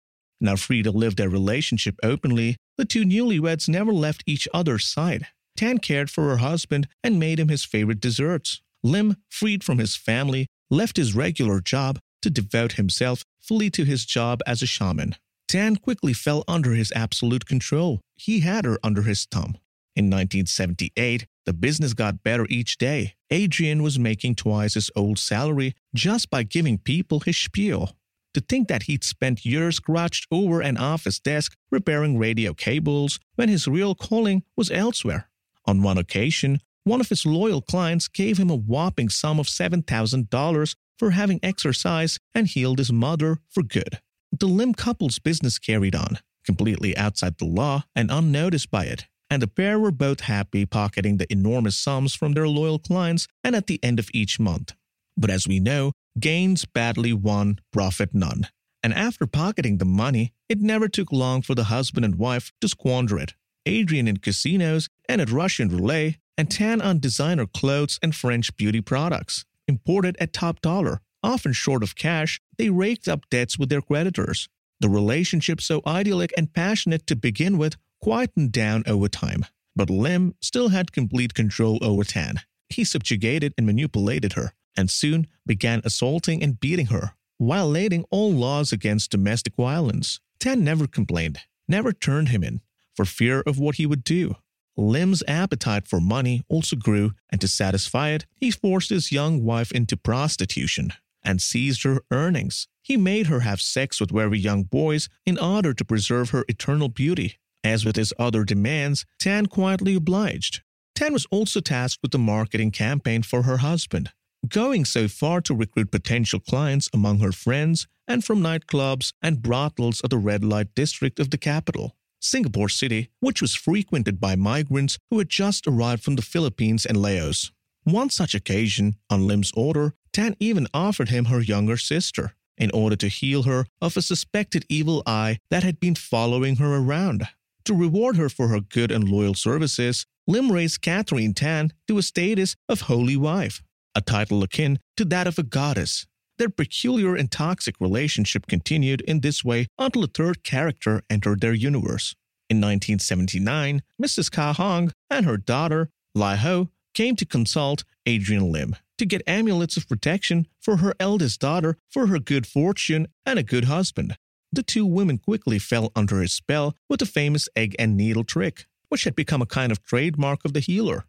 Now 0.41 0.55
free 0.55 0.83
to 0.83 0.91
live 0.91 1.15
their 1.15 1.29
relationship 1.29 1.95
openly, 2.03 2.57
the 2.77 2.86
two 2.86 3.03
newlyweds 3.05 3.69
never 3.69 3.93
left 3.93 4.24
each 4.25 4.48
other's 4.53 4.86
side. 4.86 5.27
Tan 5.55 5.77
cared 5.77 6.10
for 6.10 6.29
her 6.29 6.38
husband 6.38 6.88
and 7.03 7.19
made 7.19 7.39
him 7.39 7.50
his 7.50 7.63
favorite 7.63 8.00
desserts. 8.00 8.62
Lim, 8.83 9.15
freed 9.29 9.63
from 9.63 9.77
his 9.77 9.95
family, 9.95 10.48
left 10.69 10.98
his 10.98 11.15
regular 11.15 11.62
job 11.62 12.00
to 12.22 12.29
devote 12.29 12.74
himself 12.74 13.24
fully 13.41 13.69
to 13.69 13.86
his 13.86 14.05
job 14.05 14.41
as 14.48 14.62
a 14.62 14.65
shaman. 14.65 15.15
Tan 15.53 15.75
quickly 15.75 16.13
fell 16.13 16.43
under 16.48 16.72
his 16.72 16.91
absolute 16.95 17.45
control. 17.45 18.01
He 18.15 18.39
had 18.39 18.65
her 18.65 18.79
under 18.83 19.03
his 19.03 19.25
thumb. 19.25 19.55
In 19.95 20.05
1978, 20.05 21.27
the 21.45 21.53
business 21.53 21.93
got 21.93 22.24
better 22.24 22.48
each 22.50 22.79
day. 22.79 23.13
Adrian 23.29 23.83
was 23.83 24.00
making 24.00 24.33
twice 24.33 24.74
his 24.74 24.89
old 24.95 25.19
salary 25.19 25.75
just 25.93 26.31
by 26.31 26.41
giving 26.41 26.79
people 26.79 27.19
his 27.19 27.38
spiel. 27.38 27.95
To 28.33 28.41
think 28.41 28.67
that 28.67 28.83
he'd 28.83 29.03
spent 29.03 29.45
years 29.45 29.79
crouched 29.79 30.25
over 30.31 30.60
an 30.60 30.75
office 30.75 31.19
desk 31.19 31.55
repairing 31.69 32.17
radio 32.17 32.55
cables 32.55 33.19
when 33.36 33.48
his 33.48 33.67
real 33.67 33.93
calling 33.93 34.41
was 34.57 34.72
elsewhere. 34.72 35.29
On 35.67 35.83
one 35.83 36.00
occasion, 36.00 36.62
one 36.83 37.00
of 37.00 37.10
his 37.10 37.27
loyal 37.27 37.62
clients 37.62 38.07
gave 38.07 38.39
him 38.39 38.50
a 38.50 38.55
whopping 38.55 39.10
sum 39.10 39.39
of 39.39 39.45
$7,000 39.45 40.75
for 40.98 41.12
having 41.12 41.39
exercised 41.43 42.19
and 42.33 42.48
healed 42.48 42.79
his 42.79 42.91
mother 42.91 43.38
for 43.51 43.62
good. 43.62 44.00
The 44.35 44.47
Lim 44.47 44.73
couple's 44.73 45.19
business 45.19 45.59
carried 45.59 45.93
on, 45.93 46.17
completely 46.43 46.97
outside 46.97 47.37
the 47.37 47.45
law 47.45 47.83
and 47.95 48.09
unnoticed 48.09 48.71
by 48.71 48.85
it, 48.85 49.05
and 49.29 49.39
the 49.39 49.47
pair 49.47 49.77
were 49.77 49.91
both 49.91 50.21
happy 50.21 50.65
pocketing 50.65 51.17
the 51.17 51.31
enormous 51.31 51.77
sums 51.77 52.15
from 52.15 52.33
their 52.33 52.47
loyal 52.47 52.79
clients 52.79 53.27
and 53.43 53.55
at 53.55 53.67
the 53.67 53.79
end 53.83 53.99
of 53.99 54.09
each 54.11 54.39
month. 54.39 54.73
But 55.15 55.29
as 55.29 55.47
we 55.47 55.59
know, 55.59 55.91
gains 56.19 56.65
badly 56.65 57.13
won, 57.13 57.59
profit 57.71 58.15
none. 58.15 58.47
And 58.81 58.91
after 58.91 59.27
pocketing 59.27 59.77
the 59.77 59.85
money, 59.85 60.33
it 60.49 60.59
never 60.59 60.87
took 60.87 61.11
long 61.11 61.43
for 61.43 61.53
the 61.53 61.65
husband 61.65 62.03
and 62.03 62.15
wife 62.15 62.51
to 62.61 62.67
squander 62.67 63.19
it. 63.19 63.35
Adrian 63.67 64.07
in 64.07 64.17
casinos 64.17 64.89
and 65.07 65.21
at 65.21 65.31
Russian 65.31 65.69
roulette, 65.69 66.15
and 66.39 66.49
Tan 66.49 66.81
on 66.81 66.97
designer 66.97 67.45
clothes 67.45 67.99
and 68.01 68.15
French 68.15 68.55
beauty 68.57 68.81
products. 68.81 69.45
Imported 69.67 70.17
at 70.19 70.33
top 70.33 70.59
dollar, 70.59 71.01
often 71.23 71.53
short 71.53 71.83
of 71.83 71.95
cash, 71.95 72.39
they 72.57 72.69
raked 72.69 73.07
up 73.07 73.29
debts 73.29 73.57
with 73.57 73.69
their 73.69 73.81
creditors. 73.81 74.49
The 74.79 74.89
relationship, 74.89 75.61
so 75.61 75.81
idyllic 75.87 76.33
and 76.37 76.53
passionate 76.53 77.07
to 77.07 77.15
begin 77.15 77.57
with, 77.57 77.77
quietened 78.01 78.51
down 78.51 78.83
over 78.85 79.07
time. 79.07 79.45
But 79.75 79.89
Lim 79.89 80.35
still 80.41 80.69
had 80.69 80.91
complete 80.91 81.33
control 81.33 81.79
over 81.81 82.03
Tan. 82.03 82.41
He 82.69 82.83
subjugated 82.83 83.53
and 83.57 83.65
manipulated 83.65 84.33
her, 84.33 84.53
and 84.75 84.89
soon 84.89 85.27
began 85.45 85.81
assaulting 85.85 86.43
and 86.43 86.59
beating 86.59 86.87
her, 86.87 87.15
violating 87.39 88.03
all 88.11 88.31
laws 88.31 88.71
against 88.71 89.11
domestic 89.11 89.55
violence. 89.55 90.19
Tan 90.39 90.63
never 90.63 90.87
complained, 90.87 91.39
never 91.67 91.93
turned 91.93 92.29
him 92.29 92.43
in, 92.43 92.61
for 92.95 93.05
fear 93.05 93.41
of 93.41 93.57
what 93.57 93.75
he 93.75 93.85
would 93.85 94.03
do. 94.03 94.35
Lim's 94.75 95.23
appetite 95.27 95.87
for 95.87 95.99
money 95.99 96.43
also 96.49 96.75
grew, 96.75 97.11
and 97.29 97.39
to 97.39 97.47
satisfy 97.47 98.09
it, 98.09 98.25
he 98.35 98.51
forced 98.51 98.89
his 98.89 99.11
young 99.11 99.43
wife 99.43 99.71
into 99.71 99.95
prostitution 99.95 100.93
and 101.23 101.41
seized 101.41 101.83
her 101.83 102.01
earnings. 102.11 102.67
He 102.81 102.97
made 102.97 103.27
her 103.27 103.41
have 103.41 103.61
sex 103.61 103.99
with 103.99 104.11
very 104.11 104.39
young 104.39 104.63
boys 104.63 105.09
in 105.25 105.37
order 105.37 105.73
to 105.73 105.85
preserve 105.85 106.31
her 106.31 106.45
eternal 106.47 106.89
beauty. 106.89 107.39
As 107.63 107.85
with 107.85 107.95
his 107.95 108.13
other 108.19 108.43
demands, 108.43 109.05
Tan 109.19 109.45
quietly 109.45 109.95
obliged. 109.95 110.61
Tan 110.95 111.13
was 111.13 111.25
also 111.31 111.59
tasked 111.59 112.01
with 112.01 112.11
the 112.11 112.19
marketing 112.19 112.71
campaign 112.71 113.23
for 113.23 113.43
her 113.43 113.57
husband, 113.57 114.11
going 114.47 114.85
so 114.85 115.07
far 115.07 115.41
to 115.41 115.55
recruit 115.55 115.91
potential 115.91 116.39
clients 116.39 116.89
among 116.93 117.19
her 117.19 117.31
friends 117.31 117.87
and 118.07 118.23
from 118.23 118.41
nightclubs 118.41 119.13
and 119.21 119.41
brothels 119.41 120.01
of 120.01 120.09
the 120.09 120.17
red 120.17 120.43
light 120.43 120.75
district 120.75 121.19
of 121.19 121.29
the 121.29 121.37
capital. 121.37 121.95
Singapore 122.19 122.69
City, 122.69 123.09
which 123.19 123.41
was 123.41 123.55
frequented 123.55 124.19
by 124.19 124.36
migrants 124.36 124.97
who 125.09 125.19
had 125.19 125.29
just 125.29 125.67
arrived 125.67 126.03
from 126.03 126.15
the 126.15 126.21
Philippines 126.21 126.86
and 126.86 127.01
Laos. 127.01 127.51
One 127.83 128.09
such 128.09 128.33
occasion, 128.33 128.95
on 129.09 129.27
Lim's 129.27 129.51
order, 129.55 129.93
Tan 130.13 130.36
even 130.39 130.67
offered 130.73 131.10
him 131.10 131.26
her 131.26 131.41
younger 131.41 131.76
sister 131.76 132.36
in 132.58 132.69
order 132.71 132.95
to 132.95 133.08
heal 133.08 133.43
her 133.43 133.65
of 133.82 133.97
a 133.97 134.02
suspected 134.02 134.63
evil 134.69 135.02
eye 135.08 135.39
that 135.49 135.63
had 135.63 135.80
been 135.80 135.95
following 135.95 136.58
her 136.58 136.76
around. 136.76 137.28
To 137.65 137.73
reward 137.73 138.15
her 138.17 138.30
for 138.30 138.49
her 138.49 138.60
good 138.60 138.91
and 138.91 139.10
loyal 139.10 139.34
services, 139.34 140.06
Lim 140.28 140.52
raised 140.52 140.82
Catherine 140.82 141.34
Tan 141.34 141.73
to 141.88 141.97
a 141.97 142.04
status 142.04 142.56
of 142.69 142.82
holy 142.82 143.17
wife, 143.17 143.63
a 143.95 144.02
title 144.02 144.43
akin 144.43 144.80
to 144.97 145.06
that 145.06 145.28
of 145.28 145.39
a 145.39 145.43
goddess. 145.43 146.06
Their 146.38 146.49
peculiar 146.49 147.15
and 147.15 147.32
toxic 147.32 147.80
relationship 147.80 148.47
continued 148.47 149.02
in 149.02 149.21
this 149.21 149.43
way 149.43 149.67
until 149.80 150.04
a 150.04 150.08
third 150.08 150.43
character 150.43 151.02
entered 151.10 151.41
their 151.41 151.54
universe. 151.54 152.15
In 152.49 152.58
1979, 152.58 153.82
Mrs. 154.02 154.32
Ka 154.32 154.54
Hong 154.54 154.91
and 155.10 155.26
her 155.26 155.38
daughter, 155.38 155.89
Lai 156.13 156.36
Ho, 156.36 156.69
came 156.93 157.15
to 157.15 157.26
consult 157.26 157.84
Adrian 158.06 158.52
Lim 158.52 158.76
to 158.97 159.06
get 159.06 159.21
amulets 159.27 159.77
of 159.77 159.88
protection 159.88 160.47
for 160.62 160.77
her 160.77 160.93
eldest 160.99 161.39
daughter 161.39 161.77
for 161.89 162.08
her 162.08 162.19
good 162.19 162.45
fortune 162.47 163.08
and 163.25 163.39
a 163.39 163.43
good 163.43 163.65
husband. 163.65 164.17
The 164.51 164.63
two 164.63 164.86
women 164.86 165.17
quickly 165.17 165.60
fell 165.60 165.91
under 165.95 166.21
his 166.21 166.34
spell 166.34 166.75
with 166.88 166.99
the 166.99 167.06
famous 167.06 167.49
egg 167.56 167.75
and 167.79 167.97
needle 167.97 168.23
trick, 168.23 168.65
which 168.89 169.03
had 169.03 169.15
become 169.15 169.41
a 169.41 169.47
kind 169.47 169.71
of 169.71 169.84
trademark 169.84 170.45
of 170.45 170.53
the 170.53 170.60
healer. 170.60 171.06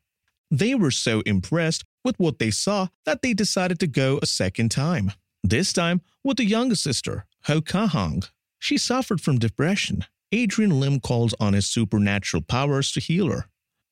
They 0.51 0.75
were 0.75 0.91
so 0.91 1.21
impressed 1.23 1.85
with 2.05 2.19
what 2.19 2.39
they 2.39 2.51
saw 2.51 2.89
that 3.05 3.23
they 3.23 3.35
decided 3.35 3.81
to 3.81 3.87
go 3.87 4.19
a 4.23 4.27
second 4.27 4.71
time. 4.71 5.13
This 5.43 5.73
time 5.73 6.01
with 6.23 6.39
the 6.39 6.45
younger 6.45 6.75
sister, 6.75 7.27
Ho 7.45 7.61
Kahong. 7.61 8.31
She 8.59 8.79
suffered 8.79 9.21
from 9.21 9.39
depression. 9.39 10.07
Adrian 10.33 10.81
Lim 10.81 11.01
calls 11.01 11.35
on 11.39 11.53
his 11.53 11.67
supernatural 11.67 12.43
powers 12.43 12.93
to 12.93 13.01
heal 13.01 13.29
her. 13.31 13.47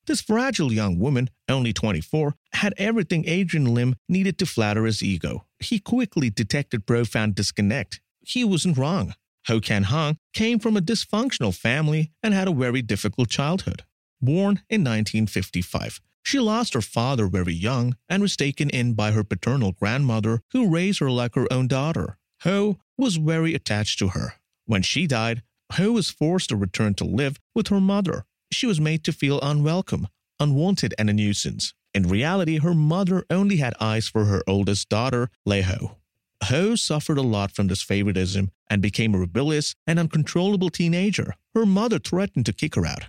This 0.07 0.21
fragile 0.21 0.73
young 0.73 0.99
woman, 0.99 1.31
only 1.49 1.73
24, 1.73 2.35
had 2.55 2.75
everything 2.77 3.25
Adrian 3.29 3.73
Lim 3.73 3.95
needed 4.09 4.37
to 4.39 4.47
flatter 4.47 4.85
his 4.85 5.03
ego. 5.03 5.47
He 5.61 5.79
quickly 5.79 6.29
detected 6.29 6.87
profound 6.87 7.37
disconnect. 7.37 8.01
He 8.21 8.43
wasn't 8.43 8.79
wrong. 8.79 9.15
Ho 9.47 9.61
Kan 9.61 9.85
Hong 9.85 10.17
came 10.33 10.59
from 10.59 10.77
a 10.77 10.81
dysfunctional 10.81 11.55
family 11.55 12.11
and 12.23 12.35
had 12.35 12.49
a 12.49 12.53
very 12.53 12.83
difficult 12.83 13.29
childhood. 13.29 13.85
Born 14.21 14.63
in 14.69 14.83
1955, 14.83 16.01
she 16.25 16.39
lost 16.39 16.75
her 16.75 16.81
father 16.81 17.27
very 17.27 17.55
young 17.55 17.97
and 18.09 18.23
was 18.23 18.37
taken 18.37 18.71
in 18.71 18.95
by 18.95 19.13
her 19.13 19.25
paternal 19.25 19.73
grandmother, 19.73 20.41
who 20.53 20.69
raised 20.69 21.01
her 21.01 21.11
like 21.11 21.35
her 21.35 21.53
own 21.53 21.67
daughter. 21.69 22.19
Ho 22.43 22.79
was 22.97 23.17
very 23.17 23.55
attached 23.55 23.99
to 23.99 24.09
her. 24.09 24.35
When 24.67 24.83
she 24.83 25.07
died, 25.07 25.43
Ho 25.73 25.93
was 25.93 26.11
forced 26.11 26.51
to 26.51 26.57
return 26.57 26.95
to 26.95 27.05
live 27.05 27.39
with 27.55 27.69
her 27.69 27.81
mother. 27.81 28.27
She 28.53 28.67
was 28.67 28.81
made 28.81 29.03
to 29.05 29.13
feel 29.13 29.41
unwelcome, 29.41 30.09
unwanted, 30.39 30.95
and 30.99 31.09
a 31.09 31.13
nuisance. 31.13 31.75
In 31.95 32.09
reality, 32.09 32.59
her 32.59 32.75
mother 32.75 33.25
only 33.31 33.57
had 33.57 33.75
eyes 33.81 34.09
for 34.09 34.27
her 34.27 34.43
oldest 34.47 34.89
daughter, 34.89 35.31
Leho. 35.49 35.97
Ho 36.45 36.75
suffered 36.77 37.19
a 37.19 37.23
lot 37.23 37.53
from 37.53 37.69
this 37.69 37.83
favoritism 37.83 38.51
and 38.69 38.83
became 38.83 39.15
a 39.15 39.19
rebellious 39.19 39.75
and 39.87 39.99
uncontrollable 39.99 40.71
teenager. 40.71 41.35
Her 41.55 41.65
mother 41.65 41.99
threatened 41.99 42.47
to 42.47 42.53
kick 42.53 42.75
her 42.75 42.87
out. 42.87 43.05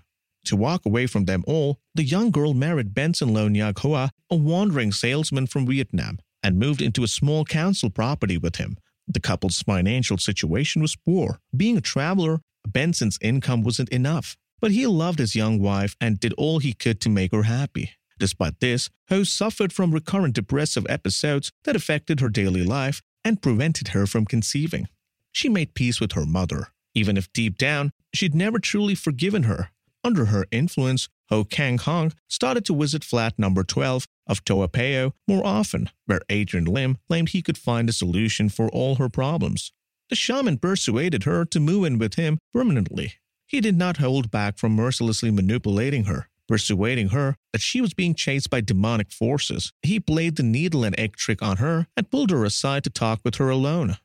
To 0.46 0.56
walk 0.56 0.86
away 0.86 1.08
from 1.08 1.26
them 1.26 1.44
all, 1.48 1.80
the 1.96 2.04
young 2.04 2.30
girl 2.32 2.54
married 2.54 2.94
Benson 2.94 3.34
Lo 3.34 3.48
Nyag 3.48 3.80
Hoa, 3.80 4.12
a 4.30 4.36
wandering 4.36 4.92
salesman 4.92 5.48
from 5.48 5.66
Vietnam, 5.66 6.20
and 6.44 6.60
moved 6.60 6.82
into 6.82 7.04
a 7.04 7.08
small 7.08 7.46
council 7.46 7.90
property 7.90 8.38
with 8.38 8.58
him. 8.58 8.78
The 9.08 9.22
couple's 9.22 9.62
financial 9.62 10.18
situation 10.18 10.82
was 10.82 10.96
poor. 10.96 11.40
Being 11.56 11.78
a 11.78 11.82
traveler, 11.82 12.42
Benson's 12.68 13.18
income 13.22 13.64
wasn't 13.64 13.90
enough, 13.90 14.38
but 14.64 14.72
he 14.72 14.88
loved 14.88 15.20
his 15.20 15.36
young 15.36 15.60
wife 15.60 15.94
and 16.00 16.22
did 16.22 16.32
all 16.38 16.60
he 16.60 16.72
could 16.72 17.02
to 17.02 17.10
make 17.10 17.34
her 17.34 17.44
happy. 17.44 17.92
Despite 18.18 18.62
this, 18.62 18.90
Ho 19.10 19.26
suffered 19.26 19.74
from 19.74 19.92
recurrent 19.92 20.36
depressive 20.36 20.86
episodes 20.88 21.52
that 21.66 21.76
affected 21.76 22.22
her 22.22 22.30
daily 22.30 22.64
life 22.64 23.02
and 23.26 23.42
prevented 23.42 23.90
her 23.90 24.08
from 24.08 24.24
conceiving. 24.24 24.88
She 25.34 25.50
made 25.50 25.74
peace 25.74 26.00
with 26.00 26.14
her 26.14 26.26
mother, 26.26 26.70
even 26.94 27.18
if 27.18 27.34
deep 27.34 27.58
down 27.58 27.92
she'd 28.14 28.34
never 28.34 28.58
truly 28.58 28.96
forgiven 28.96 29.44
her. 29.44 29.72
Under 30.02 30.28
her 30.28 30.46
influence, 30.50 31.10
Ho 31.28 31.44
Kang 31.44 31.78
Hong 31.78 32.14
started 32.30 32.64
to 32.64 32.78
visit 32.78 33.04
flat 33.04 33.38
number 33.38 33.66
12 33.66 34.08
of 34.28 34.46
Toa 34.46 34.70
Payoh 34.70 35.12
more 35.28 35.46
often, 35.46 35.90
where 36.06 36.22
Adrian 36.30 36.64
Lim 36.64 37.00
claimed 37.10 37.30
he 37.32 37.42
could 37.42 37.58
find 37.58 37.90
a 37.90 37.92
solution 37.92 38.48
for 38.48 38.70
all 38.70 38.96
her 38.96 39.10
problems. 39.10 39.74
The 40.10 40.16
shaman 40.16 40.58
persuaded 40.58 41.24
her 41.24 41.44
to 41.44 41.60
move 41.60 41.84
in 41.84 41.98
with 41.98 42.14
him 42.14 42.40
permanently. 42.54 43.16
He 43.54 43.62
did 43.62 43.78
not 43.78 43.98
hold 43.98 44.32
back 44.32 44.58
from 44.58 44.72
mercilessly 44.72 45.30
manipulating 45.30 46.06
her, 46.06 46.28
persuading 46.48 47.10
her 47.10 47.38
that 47.52 47.62
she 47.62 47.82
was 47.82 47.94
being 47.94 48.16
chased 48.16 48.50
by 48.50 48.62
demonic 48.62 49.12
forces. 49.12 49.72
He 49.84 50.00
played 50.00 50.38
the 50.38 50.42
needle 50.42 50.84
and 50.84 51.00
egg 51.00 51.18
trick 51.18 51.44
on 51.44 51.58
her 51.58 51.86
and 51.96 52.10
pulled 52.10 52.32
her 52.32 52.46
aside 52.46 52.84
to 52.86 52.90
talk 52.90 53.20
with 53.24 53.36
her 53.36 53.52
alone. 53.52 53.98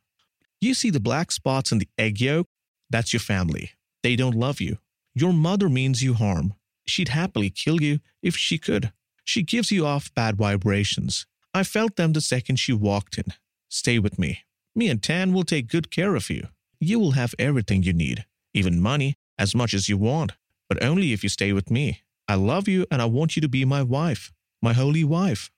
You 0.60 0.74
see 0.74 0.90
the 0.90 1.00
black 1.00 1.32
spots 1.32 1.72
in 1.72 1.78
the 1.78 1.88
egg 1.96 2.20
yolk? 2.20 2.46
That's 2.90 3.14
your 3.14 3.20
family. 3.20 3.70
They 4.02 4.16
don't 4.16 4.34
love 4.34 4.60
you. 4.60 4.76
Your 5.14 5.32
mother 5.32 5.70
means 5.70 6.02
you 6.02 6.12
harm. 6.12 6.52
She'd 6.86 7.08
happily 7.08 7.48
kill 7.48 7.80
you 7.80 8.00
if 8.22 8.36
she 8.36 8.58
could. 8.58 8.92
She 9.24 9.42
gives 9.42 9.70
you 9.70 9.86
off 9.86 10.12
bad 10.12 10.36
vibrations. 10.36 11.26
I 11.54 11.64
felt 11.64 11.96
them 11.96 12.12
the 12.12 12.20
second 12.20 12.56
she 12.56 12.74
walked 12.74 13.16
in. 13.16 13.32
Stay 13.70 13.98
with 13.98 14.18
me. 14.18 14.40
Me 14.74 14.90
and 14.90 15.02
Tan 15.02 15.32
will 15.32 15.44
take 15.44 15.68
good 15.68 15.90
care 15.90 16.16
of 16.16 16.28
you. 16.28 16.48
You 16.80 16.98
will 16.98 17.12
have 17.12 17.34
everything 17.38 17.82
you 17.82 17.94
need, 17.94 18.26
even 18.52 18.82
money, 18.82 19.16
as 19.38 19.54
much 19.54 19.74
as 19.74 19.88
you 19.88 19.96
want, 19.96 20.32
but 20.68 20.82
only 20.82 21.12
if 21.12 21.22
you 21.22 21.28
stay 21.28 21.52
with 21.52 21.70
me. 21.70 22.02
I 22.26 22.34
love 22.34 22.68
you 22.68 22.86
and 22.90 23.00
I 23.00 23.06
want 23.06 23.36
you 23.36 23.42
to 23.42 23.48
be 23.48 23.64
my 23.64 23.82
wife, 23.82 24.32
my 24.60 24.72
holy 24.72 25.04
wife. 25.04 25.50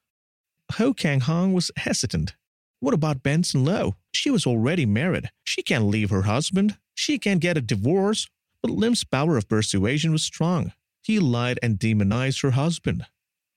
Ho 0.75 0.95
Kang 0.95 1.21
Hong 1.21 1.53
was 1.53 1.71
hesitant. 1.77 2.37
What 2.79 2.95
about 2.95 3.23
Benson 3.23 3.65
Lowe? 3.65 3.97
She 4.13 4.31
was 4.31 4.47
already 4.47 4.87
married. 4.87 5.31
She 5.45 5.63
can't 5.63 5.87
leave 5.87 6.11
her 6.11 6.23
husband. 6.23 6.79
She 6.95 7.19
can't 7.19 7.41
get 7.41 7.57
a 7.57 7.61
divorce. 7.61 8.29
But 8.63 8.71
Lim's 8.71 9.05
power 9.05 9.37
of 9.37 9.49
persuasion 9.49 10.13
was 10.13 10.23
strong. 10.23 10.73
He 11.03 11.19
lied 11.19 11.59
and 11.63 11.79
demonized 11.79 12.43
her 12.43 12.53
husband. 12.53 13.07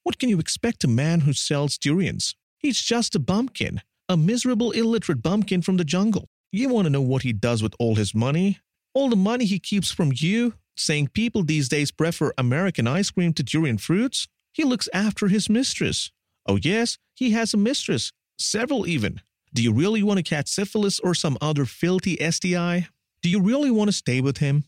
What 0.04 0.18
can 0.18 0.30
you 0.30 0.40
expect 0.40 0.84
a 0.84 0.88
man 0.88 1.22
who 1.22 1.34
sells 1.34 1.78
durians? 1.78 2.36
He's 2.58 2.82
just 2.82 3.16
a 3.16 3.20
bumpkin, 3.20 3.82
a 4.10 4.18
miserable 4.18 4.72
illiterate 4.72 5.22
bumpkin 5.22 5.62
from 5.62 5.78
the 5.78 5.84
jungle. 5.86 6.30
You 6.52 6.70
want 6.70 6.86
to 6.86 6.90
know 6.90 7.02
what 7.02 7.24
he 7.24 7.34
does 7.34 7.62
with 7.62 7.76
all 7.80 7.96
his 7.96 8.16
money? 8.16 8.60
All 8.94 9.10
the 9.10 9.16
money 9.16 9.46
he 9.46 9.58
keeps 9.58 9.92
from 9.92 10.12
you, 10.14 10.54
saying 10.78 11.10
people 11.10 11.44
these 11.44 11.68
days 11.68 11.92
prefer 11.92 12.32
American 12.38 12.88
ice 12.88 13.10
cream 13.10 13.34
to 13.34 13.44
durian 13.44 13.80
fruits? 13.80 14.28
He 14.52 14.64
looks 14.64 14.88
after 14.94 15.28
his 15.28 15.50
mistress. 15.50 16.12
Oh, 16.48 16.60
yes, 16.62 17.00
he 17.16 17.32
has 17.32 17.54
a 17.54 17.58
mistress, 17.58 18.12
several 18.38 18.86
even. 18.86 19.22
Do 19.54 19.64
you 19.64 19.74
really 19.74 20.04
want 20.04 20.18
to 20.18 20.24
catch 20.24 20.48
syphilis 20.48 21.00
or 21.00 21.16
some 21.16 21.38
other 21.42 21.66
filthy 21.66 22.18
STI? 22.18 22.88
Do 23.22 23.30
you 23.30 23.42
really 23.42 23.72
want 23.72 23.88
to 23.88 23.94
stay 23.94 24.22
with 24.22 24.38
him? 24.38 24.66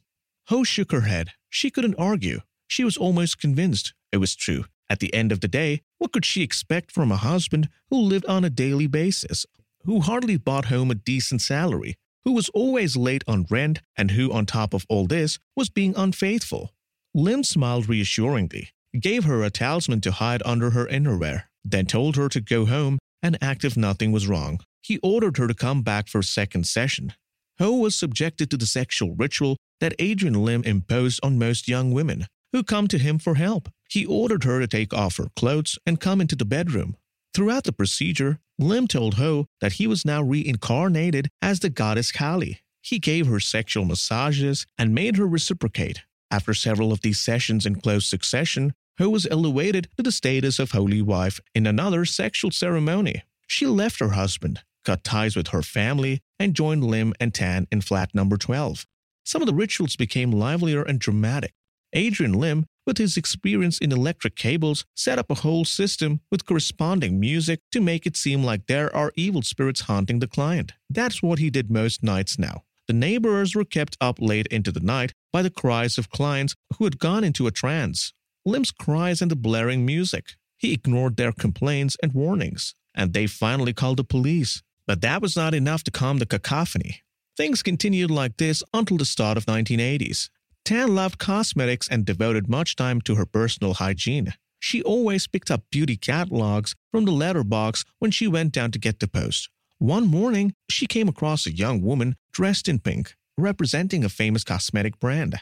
Ho 0.47 0.63
shook 0.63 0.91
her 0.91 1.01
head. 1.01 1.31
She 1.49 1.69
couldn't 1.69 1.99
argue. 1.99 2.41
She 2.67 2.83
was 2.83 2.97
almost 2.97 3.39
convinced 3.39 3.93
it 4.11 4.17
was 4.17 4.35
true. 4.35 4.65
At 4.89 4.99
the 4.99 5.13
end 5.13 5.31
of 5.31 5.41
the 5.41 5.47
day, 5.47 5.81
what 5.97 6.11
could 6.11 6.25
she 6.25 6.41
expect 6.41 6.91
from 6.91 7.11
a 7.11 7.17
husband 7.17 7.69
who 7.89 7.97
lived 7.97 8.25
on 8.25 8.43
a 8.43 8.49
daily 8.49 8.88
basis, 8.88 9.45
who 9.83 9.99
hardly 9.99 10.38
brought 10.38 10.65
home 10.65 10.89
a 10.89 10.95
decent 10.95 11.41
salary, 11.41 11.95
who 12.25 12.33
was 12.33 12.49
always 12.49 12.97
late 12.97 13.23
on 13.27 13.45
rent, 13.49 13.81
and 13.95 14.11
who, 14.11 14.33
on 14.33 14.45
top 14.45 14.73
of 14.73 14.85
all 14.89 15.05
this, 15.05 15.39
was 15.55 15.69
being 15.69 15.93
unfaithful? 15.95 16.73
Lim 17.13 17.43
smiled 17.43 17.88
reassuringly, 17.88 18.69
gave 18.99 19.23
her 19.23 19.43
a 19.43 19.51
talisman 19.51 20.01
to 20.01 20.11
hide 20.11 20.41
under 20.43 20.71
her 20.71 20.88
innerwear, 20.88 21.43
then 21.63 21.85
told 21.85 22.15
her 22.15 22.27
to 22.27 22.41
go 22.41 22.65
home 22.65 22.97
and 23.21 23.38
act 23.41 23.63
if 23.63 23.77
nothing 23.77 24.11
was 24.11 24.27
wrong. 24.27 24.59
He 24.81 24.97
ordered 25.01 25.38
her 25.38 25.47
to 25.47 25.53
come 25.53 25.83
back 25.83 26.07
for 26.07 26.19
a 26.19 26.23
second 26.23 26.67
session. 26.67 27.13
Ho 27.59 27.73
was 27.77 27.95
subjected 27.95 28.51
to 28.51 28.57
the 28.57 28.65
sexual 28.65 29.15
ritual 29.15 29.57
that 29.79 29.95
Adrian 29.99 30.43
Lim 30.43 30.63
imposed 30.63 31.19
on 31.23 31.39
most 31.39 31.67
young 31.67 31.91
women 31.91 32.25
who 32.51 32.63
come 32.63 32.88
to 32.88 32.97
him 32.97 33.19
for 33.19 33.35
help. 33.35 33.69
He 33.89 34.05
ordered 34.05 34.43
her 34.43 34.59
to 34.59 34.67
take 34.67 34.93
off 34.93 35.17
her 35.17 35.29
clothes 35.35 35.77
and 35.85 35.99
come 35.99 36.21
into 36.21 36.35
the 36.35 36.45
bedroom. 36.45 36.97
Throughout 37.36 37.65
the 37.65 37.74
procedure, 37.74 38.39
Lim 38.58 38.88
told 38.88 39.15
Ho 39.15 39.48
that 39.60 39.74
he 39.74 39.88
was 39.88 40.06
now 40.06 40.21
reincarnated 40.21 41.28
as 41.41 41.60
the 41.60 41.69
goddess 41.69 42.10
Kali. 42.13 42.62
He 42.82 42.98
gave 42.98 43.28
her 43.28 43.41
sexual 43.41 43.84
massages 43.84 44.65
and 44.78 44.95
made 44.95 45.17
her 45.17 45.28
reciprocate. 45.28 46.04
After 46.32 46.54
several 46.54 46.93
of 46.93 47.02
these 47.02 47.19
sessions 47.19 47.65
in 47.65 47.82
close 47.82 48.06
succession, 48.06 48.74
Ho 49.00 49.10
was 49.10 49.28
elevated 49.30 49.89
to 49.98 50.04
the 50.04 50.13
status 50.13 50.60
of 50.60 50.71
holy 50.71 51.02
wife 51.02 51.41
in 51.54 51.67
another 51.67 52.06
sexual 52.06 52.52
ceremony. 52.52 53.24
She 53.48 53.65
left 53.65 54.00
her 54.00 54.12
husband, 54.12 54.62
cut 54.86 55.04
ties 55.04 55.36
with 55.36 55.50
her 55.50 55.62
family, 55.62 56.21
and 56.39 56.56
joined 56.56 56.86
Lim 56.86 57.13
and 57.19 57.34
Tan 57.34 57.67
in 57.69 57.82
flat 57.82 58.15
number 58.15 58.38
12. 58.38 58.86
Some 59.26 59.41
of 59.41 59.48
the 59.48 59.54
rituals 59.54 59.98
became 59.98 60.32
livelier 60.32 60.84
and 60.84 61.00
dramatic. 61.00 61.52
Adrian 61.91 62.32
Lim, 62.32 62.65
with 62.86 62.98
his 62.98 63.17
experience 63.17 63.80
in 63.80 63.91
electric 63.91 64.36
cables, 64.36 64.86
set 64.95 65.19
up 65.19 65.30
a 65.30 65.36
whole 65.36 65.65
system 65.65 66.21
with 66.32 66.45
corresponding 66.45 67.19
music 67.19 67.62
to 67.71 67.82
make 67.82 68.06
it 68.06 68.15
seem 68.15 68.43
like 68.43 68.67
there 68.67 68.95
are 68.95 69.12
evil 69.15 69.41
spirits 69.41 69.82
haunting 69.82 70.19
the 70.19 70.28
client. 70.28 70.74
That's 70.89 71.21
what 71.24 71.39
he 71.39 71.50
did 71.50 71.71
most 71.71 72.04
nights 72.04 72.38
now. 72.38 72.63
The 72.88 72.93
neighbors 72.93 73.56
were 73.56 73.65
kept 73.65 73.98
up 74.00 74.19
late 74.21 74.48
into 74.48 74.71
the 74.71 74.80
night 74.80 75.13
by 75.34 75.41
the 75.41 75.50
cries 75.50 75.98
of 75.98 76.12
clients 76.12 76.56
who 76.78 76.84
had 76.84 77.00
gone 77.00 77.24
into 77.24 77.48
a 77.48 77.52
trance. 77.52 78.13
Lim's 78.45 78.71
cries 78.71 79.21
and 79.21 79.32
the 79.32 79.36
blaring 79.36 79.86
music. 79.86 80.34
He 80.58 80.71
ignored 80.71 81.17
their 81.17 81.32
complaints 81.32 81.98
and 82.04 82.13
warnings, 82.13 82.76
and 82.93 83.13
they 83.13 83.26
finally 83.26 83.74
called 83.74 83.98
the 83.98 84.04
police. 84.04 84.62
But 84.86 85.02
that 85.02 85.21
was 85.21 85.36
not 85.36 85.56
enough 85.56 85.84
to 85.86 85.91
calm 85.91 86.19
the 86.19 86.28
cacophony. 86.28 87.02
Things 87.36 87.63
continued 87.63 88.12
like 88.12 88.38
this 88.38 88.63
until 88.74 88.98
the 88.98 89.06
start 89.06 89.36
of 89.38 89.45
1980s. 89.48 90.30
Tan 90.65 90.95
loved 90.95 91.19
cosmetics 91.19 91.88
and 91.88 92.08
devoted 92.08 92.49
much 92.49 92.75
time 92.75 92.99
to 93.01 93.13
her 93.13 93.25
personal 93.28 93.75
hygiene. 93.75 94.34
She 94.60 94.82
always 94.82 95.28
picked 95.28 95.51
up 95.51 95.63
beauty 95.69 95.95
catalogs 95.95 96.73
from 96.91 97.06
the 97.06 97.12
letterbox 97.12 97.86
when 97.99 98.10
she 98.10 98.25
went 98.25 98.51
down 98.51 98.71
to 98.71 98.80
get 98.80 98.99
the 98.99 99.08
post. 99.08 99.47
One 99.78 100.08
morning, 100.08 100.56
she 100.67 100.88
came 100.88 101.08
across 101.08 101.45
a 101.45 101.56
young 101.56 101.84
woman 101.84 102.15
dressed 102.34 102.67
in 102.67 102.80
pink, 102.80 103.13
representing 103.38 104.04
a 104.04 104.10
famous 104.10 104.43
cosmetic 104.43 104.99
brand. 104.99 105.36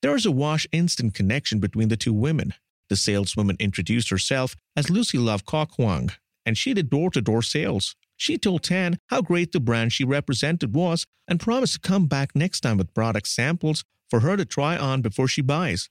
There 0.00 0.12
was 0.12 0.24
a 0.24 0.30
wash 0.30 0.66
instant 0.72 1.12
connection 1.12 1.58
between 1.58 1.88
the 1.88 1.98
two 1.98 2.14
women. 2.14 2.54
The 2.88 2.96
saleswoman 2.96 3.56
introduced 3.60 4.08
herself 4.08 4.56
as 4.74 4.88
Lucy 4.88 5.18
Lau 5.18 5.36
Kok 5.36 5.74
Huang, 5.74 6.10
and 6.46 6.56
she 6.56 6.72
did 6.72 6.88
door 6.88 7.10
to 7.10 7.20
door 7.20 7.42
sales. 7.42 7.96
She 8.16 8.38
told 8.38 8.62
Tan 8.62 8.98
how 9.08 9.20
great 9.20 9.52
the 9.52 9.60
brand 9.60 9.92
she 9.92 10.04
represented 10.04 10.74
was 10.74 11.04
and 11.28 11.38
promised 11.38 11.74
to 11.74 11.80
come 11.80 12.06
back 12.06 12.34
next 12.34 12.60
time 12.60 12.78
with 12.78 12.94
product 12.94 13.28
samples 13.28 13.84
for 14.14 14.20
her 14.20 14.36
to 14.36 14.44
try 14.44 14.76
on 14.76 15.02
before 15.02 15.26
she 15.26 15.42
buys. 15.42 15.90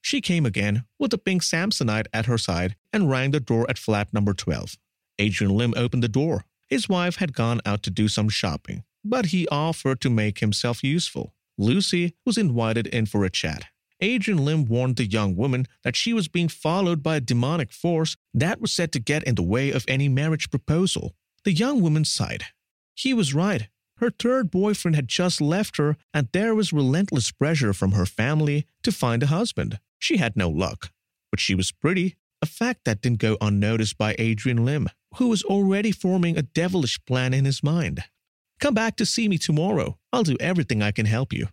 She 0.00 0.20
came 0.20 0.46
again 0.46 0.84
with 1.00 1.12
a 1.12 1.18
pink 1.18 1.42
Samsonite 1.42 2.06
at 2.12 2.26
her 2.26 2.38
side 2.38 2.76
and 2.92 3.10
rang 3.10 3.32
the 3.32 3.40
door 3.40 3.66
at 3.68 3.76
flat 3.76 4.14
number 4.14 4.34
12. 4.34 4.76
Adrian 5.18 5.52
Lim 5.52 5.74
opened 5.76 6.04
the 6.04 6.08
door. 6.08 6.44
His 6.68 6.88
wife 6.88 7.16
had 7.16 7.32
gone 7.32 7.60
out 7.66 7.82
to 7.82 7.90
do 7.90 8.06
some 8.06 8.28
shopping, 8.28 8.84
but 9.04 9.26
he 9.26 9.48
offered 9.48 10.00
to 10.02 10.10
make 10.10 10.38
himself 10.38 10.84
useful. 10.84 11.34
Lucy 11.58 12.14
was 12.24 12.38
invited 12.38 12.86
in 12.86 13.04
for 13.04 13.24
a 13.24 13.30
chat. 13.30 13.64
Adrian 14.00 14.44
Lim 14.44 14.66
warned 14.66 14.94
the 14.94 15.04
young 15.04 15.34
woman 15.34 15.66
that 15.82 15.96
she 15.96 16.12
was 16.12 16.28
being 16.28 16.48
followed 16.48 17.02
by 17.02 17.16
a 17.16 17.20
demonic 17.20 17.72
force 17.72 18.16
that 18.32 18.60
was 18.60 18.70
said 18.70 18.92
to 18.92 19.00
get 19.00 19.24
in 19.24 19.34
the 19.34 19.42
way 19.42 19.72
of 19.72 19.84
any 19.88 20.08
marriage 20.08 20.50
proposal. 20.50 21.16
The 21.42 21.52
young 21.52 21.80
woman 21.80 22.04
sighed. 22.04 22.44
He 22.94 23.12
was 23.12 23.34
right. 23.34 23.68
Her 23.98 24.10
third 24.10 24.50
boyfriend 24.50 24.94
had 24.94 25.08
just 25.08 25.40
left 25.40 25.78
her, 25.78 25.96
and 26.12 26.28
there 26.32 26.54
was 26.54 26.72
relentless 26.72 27.30
pressure 27.30 27.72
from 27.72 27.92
her 27.92 28.06
family 28.06 28.66
to 28.82 28.92
find 28.92 29.22
a 29.22 29.28
husband. 29.28 29.78
She 29.98 30.18
had 30.18 30.36
no 30.36 30.50
luck. 30.50 30.90
But 31.30 31.40
she 31.40 31.54
was 31.54 31.72
pretty, 31.72 32.16
a 32.42 32.46
fact 32.46 32.80
that 32.84 33.00
didn't 33.00 33.20
go 33.20 33.38
unnoticed 33.40 33.96
by 33.96 34.14
Adrian 34.18 34.64
Lim, 34.64 34.88
who 35.16 35.28
was 35.28 35.42
already 35.42 35.92
forming 35.92 36.36
a 36.36 36.42
devilish 36.42 37.02
plan 37.06 37.32
in 37.32 37.46
his 37.46 37.62
mind. 37.62 38.04
Come 38.60 38.74
back 38.74 38.96
to 38.96 39.06
see 39.06 39.28
me 39.28 39.38
tomorrow. 39.38 39.98
I'll 40.12 40.22
do 40.22 40.36
everything 40.40 40.82
I 40.82 40.92
can 40.92 41.06
help 41.06 41.32
you. 41.32 41.48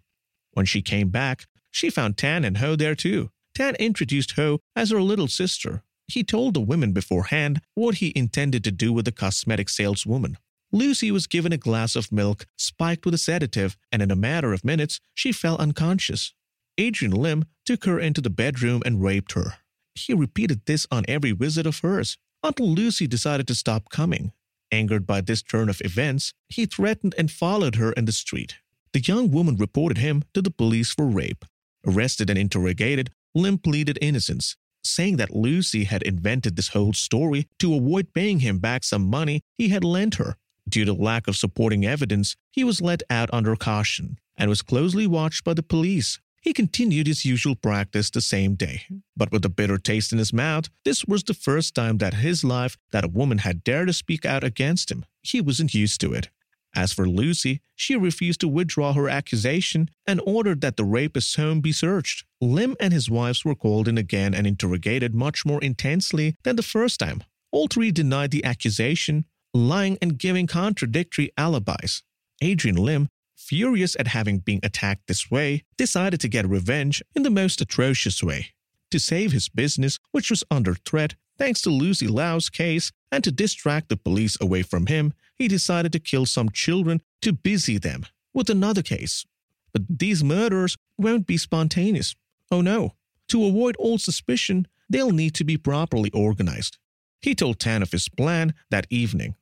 When 0.51 0.65
she 0.65 0.81
came 0.81 1.09
back, 1.09 1.47
she 1.71 1.89
found 1.89 2.17
Tan 2.17 2.43
and 2.43 2.57
Ho 2.57 2.75
there 2.75 2.95
too. 2.95 3.31
Tan 3.55 3.75
introduced 3.75 4.33
Ho 4.33 4.59
as 4.75 4.91
her 4.91 5.01
little 5.01 5.27
sister. 5.27 5.83
He 6.07 6.23
told 6.23 6.53
the 6.53 6.61
women 6.61 6.91
beforehand 6.91 7.61
what 7.75 7.95
he 7.95 8.13
intended 8.15 8.63
to 8.65 8.71
do 8.71 8.91
with 8.91 9.05
the 9.05 9.11
cosmetic 9.11 9.69
saleswoman. 9.69 10.37
Lucy 10.73 11.11
was 11.11 11.27
given 11.27 11.53
a 11.53 11.57
glass 11.57 11.95
of 11.95 12.11
milk 12.11 12.47
spiked 12.57 13.05
with 13.05 13.13
a 13.13 13.19
sedative, 13.19 13.77
and 13.91 14.01
in 14.01 14.09
a 14.09 14.15
matter 14.15 14.53
of 14.53 14.65
minutes, 14.65 14.99
she 15.13 15.31
fell 15.31 15.55
unconscious. 15.57 16.33
Adrian 16.79 17.13
Lim 17.13 17.45
took 17.63 17.85
her 17.85 17.99
into 17.99 18.21
the 18.21 18.31
bedroom 18.31 18.81
and 18.83 19.03
raped 19.03 19.33
her. 19.33 19.57
He 19.93 20.15
repeated 20.15 20.65
this 20.65 20.87
on 20.89 21.05
every 21.07 21.31
visit 21.31 21.67
of 21.67 21.77
hers 21.79 22.17
until 22.41 22.67
Lucy 22.73 23.05
decided 23.05 23.47
to 23.47 23.55
stop 23.55 23.89
coming. 23.89 24.31
Angered 24.71 25.05
by 25.05 25.21
this 25.21 25.43
turn 25.43 25.69
of 25.69 25.79
events, 25.85 26.33
he 26.49 26.65
threatened 26.65 27.13
and 27.19 27.29
followed 27.29 27.75
her 27.75 27.91
in 27.91 28.05
the 28.05 28.11
street. 28.11 28.55
The 28.93 29.01
young 29.01 29.29
woman 29.29 29.55
reported 29.55 29.99
him 29.99 30.23
to 30.33 30.41
the 30.41 30.49
police 30.49 30.91
for 30.91 31.05
rape. 31.05 31.45
Arrested 31.85 32.31
and 32.31 32.39
interrogated, 32.39 33.11
Lim 33.35 33.59
pleaded 33.59 33.99
innocence, 34.01 34.55
saying 34.83 35.17
that 35.17 35.35
Lucy 35.35 35.83
had 35.83 36.01
invented 36.01 36.55
this 36.55 36.69
whole 36.69 36.93
story 36.93 37.47
to 37.59 37.75
avoid 37.75 38.13
paying 38.13 38.39
him 38.39 38.57
back 38.57 38.83
some 38.83 39.07
money 39.07 39.41
he 39.55 39.69
had 39.69 39.83
lent 39.83 40.15
her. 40.15 40.37
Due 40.67 40.85
to 40.85 40.93
lack 40.93 41.27
of 41.27 41.35
supporting 41.35 41.85
evidence, 41.85 42.35
he 42.51 42.63
was 42.63 42.81
let 42.81 43.03
out 43.09 43.29
under 43.33 43.55
caution 43.55 44.19
and 44.37 44.49
was 44.49 44.61
closely 44.61 45.05
watched 45.05 45.43
by 45.43 45.53
the 45.53 45.63
police. 45.63 46.19
He 46.41 46.51
continued 46.51 47.07
his 47.07 47.23
usual 47.23 47.55
practice 47.55 48.09
the 48.09 48.21
same 48.21 48.55
day. 48.55 48.83
But 49.15 49.31
with 49.31 49.45
a 49.45 49.49
bitter 49.49 49.77
taste 49.77 50.11
in 50.11 50.17
his 50.17 50.33
mouth, 50.33 50.69
this 50.83 51.05
was 51.05 51.23
the 51.23 51.33
first 51.33 51.73
time 51.73 51.99
that 51.99 52.15
his 52.15 52.43
life 52.43 52.77
that 52.91 53.05
a 53.05 53.09
woman 53.09 53.39
had 53.39 53.63
dared 53.63 53.87
to 53.87 53.93
speak 53.93 54.25
out 54.25 54.43
against 54.43 54.91
him. 54.91 55.05
He 55.21 55.39
wasn't 55.39 55.73
used 55.73 56.01
to 56.01 56.13
it. 56.13 56.29
As 56.75 56.91
for 56.91 57.07
Lucy, 57.07 57.61
she 57.75 57.95
refused 57.95 58.41
to 58.41 58.47
withdraw 58.47 58.93
her 58.93 59.07
accusation 59.07 59.89
and 60.07 60.19
ordered 60.25 60.61
that 60.61 60.75
the 60.75 60.83
rapist's 60.83 61.35
home 61.35 61.61
be 61.61 61.71
searched. 61.71 62.25
Lim 62.41 62.75
and 62.79 62.91
his 62.91 63.09
wives 63.09 63.45
were 63.45 63.55
called 63.55 63.87
in 63.87 63.97
again 63.97 64.33
and 64.33 64.47
interrogated 64.47 65.13
much 65.13 65.45
more 65.45 65.61
intensely 65.61 66.35
than 66.43 66.55
the 66.55 66.63
first 66.63 66.99
time. 66.99 67.23
All 67.51 67.67
three 67.67 67.91
denied 67.91 68.31
the 68.31 68.43
accusation, 68.43 69.25
lying 69.53 69.97
and 70.01 70.17
giving 70.17 70.47
contradictory 70.47 71.31
alibis. 71.37 72.03
Adrian 72.41 72.77
Lim 72.77 73.09
furious 73.43 73.95
at 73.99 74.07
having 74.07 74.39
been 74.39 74.59
attacked 74.63 75.07
this 75.07 75.29
way, 75.29 75.63
decided 75.77 76.19
to 76.21 76.27
get 76.27 76.47
revenge 76.47 77.03
in 77.15 77.23
the 77.23 77.29
most 77.29 77.61
atrocious 77.61 78.23
way. 78.23 78.47
To 78.91 78.99
save 78.99 79.31
his 79.31 79.49
business, 79.49 79.99
which 80.11 80.29
was 80.29 80.43
under 80.49 80.75
threat 80.75 81.15
thanks 81.37 81.61
to 81.61 81.69
Lucy 81.69 82.07
Lau's 82.07 82.49
case, 82.49 82.91
and 83.11 83.23
to 83.23 83.31
distract 83.31 83.89
the 83.89 83.97
police 83.97 84.37
away 84.39 84.61
from 84.61 84.85
him, 84.85 85.13
he 85.35 85.47
decided 85.47 85.91
to 85.93 85.99
kill 85.99 86.25
some 86.25 86.49
children 86.49 87.01
to 87.21 87.33
busy 87.33 87.77
them 87.77 88.05
with 88.33 88.49
another 88.49 88.83
case. 88.83 89.25
But 89.73 89.83
these 89.89 90.23
murders 90.23 90.77
won't 90.97 91.25
be 91.25 91.37
spontaneous. 91.37 92.15
Oh 92.51 92.61
no. 92.61 92.93
To 93.29 93.45
avoid 93.45 93.75
all 93.77 93.97
suspicion, 93.97 94.67
they'll 94.89 95.11
need 95.11 95.33
to 95.35 95.43
be 95.43 95.57
properly 95.57 96.11
organized. 96.11 96.77
He 97.19 97.33
told 97.33 97.59
Tan 97.59 97.81
of 97.81 97.91
his 97.91 98.09
plan 98.09 98.53
that 98.69 98.85
evening. 98.89 99.35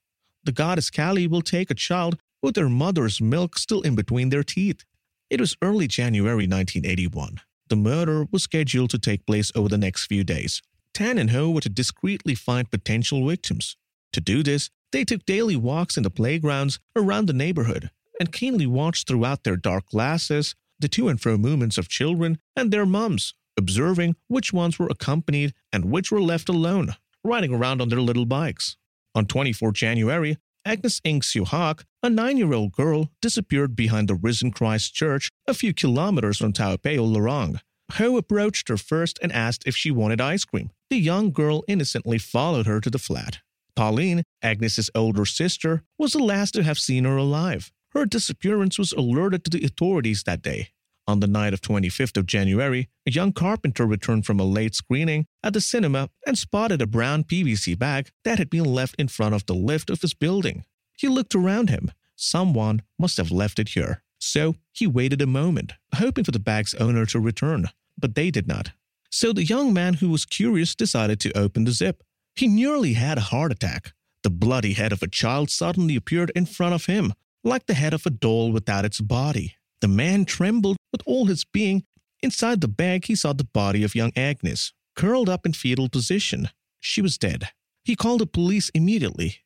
The 0.43 0.51
goddess 0.51 0.89
Kali 0.89 1.27
will 1.27 1.41
take 1.41 1.69
a 1.69 1.75
child 1.75 2.19
with 2.41 2.55
their 2.55 2.69
mother's 2.69 3.21
milk 3.21 3.57
still 3.57 3.81
in 3.81 3.95
between 3.95 4.29
their 4.29 4.43
teeth. 4.43 4.83
It 5.29 5.39
was 5.39 5.55
early 5.61 5.87
January 5.87 6.47
1981. 6.47 7.41
The 7.69 7.75
murder 7.75 8.25
was 8.31 8.43
scheduled 8.43 8.89
to 8.89 8.99
take 8.99 9.25
place 9.25 9.51
over 9.55 9.69
the 9.69 9.77
next 9.77 10.07
few 10.07 10.23
days. 10.23 10.61
Tan 10.93 11.17
and 11.17 11.29
Ho 11.29 11.51
were 11.51 11.61
to 11.61 11.69
discreetly 11.69 12.35
find 12.35 12.69
potential 12.69 13.25
victims. 13.25 13.77
To 14.13 14.19
do 14.19 14.43
this, 14.43 14.69
they 14.91 15.05
took 15.05 15.25
daily 15.25 15.55
walks 15.55 15.95
in 15.95 16.03
the 16.03 16.09
playgrounds 16.09 16.79
around 16.95 17.27
the 17.27 17.33
neighborhood 17.33 17.91
and 18.19 18.33
keenly 18.33 18.67
watched 18.67 19.07
throughout 19.07 19.43
their 19.43 19.55
dark 19.55 19.87
glasses 19.87 20.55
the 20.79 20.87
to 20.89 21.07
and 21.07 21.21
fro 21.21 21.37
movements 21.37 21.77
of 21.77 21.87
children 21.87 22.39
and 22.55 22.71
their 22.71 22.85
mums, 22.85 23.35
observing 23.55 24.15
which 24.27 24.51
ones 24.51 24.79
were 24.79 24.87
accompanied 24.89 25.53
and 25.71 25.85
which 25.85 26.11
were 26.11 26.21
left 26.21 26.49
alone, 26.49 26.95
riding 27.23 27.53
around 27.53 27.81
on 27.81 27.89
their 27.89 28.01
little 28.01 28.25
bikes. 28.25 28.77
On 29.13 29.25
24 29.25 29.73
January, 29.73 30.37
Agnes 30.63 31.01
Ing 31.03 31.21
Siu 31.21 31.45
a 31.51 32.09
nine 32.09 32.37
year 32.37 32.53
old 32.53 32.71
girl, 32.71 33.09
disappeared 33.21 33.75
behind 33.75 34.07
the 34.07 34.15
Risen 34.15 34.51
Christ 34.51 34.93
Church 34.93 35.29
a 35.47 35.53
few 35.53 35.73
kilometers 35.73 36.37
from 36.37 36.53
Toa 36.53 36.77
Payoh 36.77 37.11
Lorong. 37.11 37.59
Ho 37.93 38.15
approached 38.15 38.69
her 38.69 38.77
first 38.77 39.19
and 39.21 39.31
asked 39.33 39.63
if 39.65 39.75
she 39.75 39.91
wanted 39.91 40.21
ice 40.21 40.45
cream. 40.45 40.69
The 40.89 40.97
young 40.97 41.31
girl 41.31 41.63
innocently 41.67 42.17
followed 42.17 42.67
her 42.67 42.79
to 42.79 42.89
the 42.89 42.99
flat. 42.99 43.39
Pauline, 43.75 44.23
Agnes's 44.41 44.89
older 44.95 45.25
sister, 45.25 45.83
was 45.97 46.13
the 46.13 46.23
last 46.23 46.53
to 46.53 46.63
have 46.63 46.79
seen 46.79 47.03
her 47.03 47.17
alive. 47.17 47.71
Her 47.91 48.05
disappearance 48.05 48.79
was 48.79 48.93
alerted 48.93 49.43
to 49.43 49.49
the 49.49 49.65
authorities 49.65 50.23
that 50.23 50.41
day. 50.41 50.69
On 51.07 51.19
the 51.19 51.27
night 51.27 51.53
of 51.53 51.61
25th 51.61 52.17
of 52.17 52.25
January, 52.25 52.87
a 53.07 53.11
young 53.11 53.33
carpenter 53.33 53.85
returned 53.85 54.25
from 54.25 54.39
a 54.39 54.45
late 54.45 54.75
screening 54.75 55.25
at 55.43 55.53
the 55.53 55.61
cinema 55.61 56.09
and 56.25 56.37
spotted 56.37 56.81
a 56.81 56.87
brown 56.87 57.23
PVC 57.23 57.77
bag 57.77 58.09
that 58.23 58.37
had 58.37 58.49
been 58.49 58.65
left 58.65 58.95
in 58.97 59.07
front 59.07 59.33
of 59.33 59.45
the 59.45 59.55
lift 59.55 59.89
of 59.89 60.01
his 60.01 60.13
building. 60.13 60.63
He 60.97 61.07
looked 61.07 61.33
around 61.33 61.69
him. 61.69 61.91
Someone 62.15 62.83
must 62.99 63.17
have 63.17 63.31
left 63.31 63.57
it 63.57 63.69
here. 63.69 64.03
So 64.19 64.55
he 64.71 64.85
waited 64.85 65.21
a 65.21 65.27
moment, 65.27 65.73
hoping 65.95 66.23
for 66.23 66.31
the 66.31 66.39
bag's 66.39 66.75
owner 66.75 67.05
to 67.07 67.19
return, 67.19 67.69
but 67.97 68.13
they 68.13 68.29
did 68.29 68.47
not. 68.47 68.71
So 69.09 69.33
the 69.33 69.43
young 69.43 69.73
man 69.73 69.95
who 69.95 70.09
was 70.09 70.25
curious 70.25 70.75
decided 70.75 71.19
to 71.21 71.37
open 71.37 71.63
the 71.63 71.71
zip. 71.71 72.03
He 72.35 72.47
nearly 72.47 72.93
had 72.93 73.17
a 73.17 73.21
heart 73.21 73.51
attack. 73.51 73.93
The 74.23 74.29
bloody 74.29 74.73
head 74.73 74.91
of 74.91 75.01
a 75.01 75.07
child 75.07 75.49
suddenly 75.49 75.95
appeared 75.95 76.31
in 76.35 76.45
front 76.45 76.75
of 76.75 76.85
him, 76.85 77.13
like 77.43 77.65
the 77.65 77.73
head 77.73 77.93
of 77.93 78.05
a 78.05 78.11
doll 78.11 78.51
without 78.51 78.85
its 78.85 79.01
body. 79.01 79.55
The 79.81 79.87
man 79.87 80.25
trembled 80.25 80.77
with 80.91 81.01
all 81.05 81.25
his 81.25 81.43
being. 81.43 81.83
Inside 82.21 82.61
the 82.61 82.67
bag, 82.67 83.05
he 83.05 83.15
saw 83.15 83.33
the 83.33 83.43
body 83.43 83.83
of 83.83 83.95
young 83.95 84.11
Agnes, 84.15 84.73
curled 84.95 85.27
up 85.27 85.45
in 85.45 85.53
fetal 85.53 85.89
position. 85.89 86.49
She 86.79 87.01
was 87.01 87.17
dead. 87.17 87.49
He 87.83 87.95
called 87.95 88.21
the 88.21 88.27
police 88.27 88.69
immediately. 88.69 89.37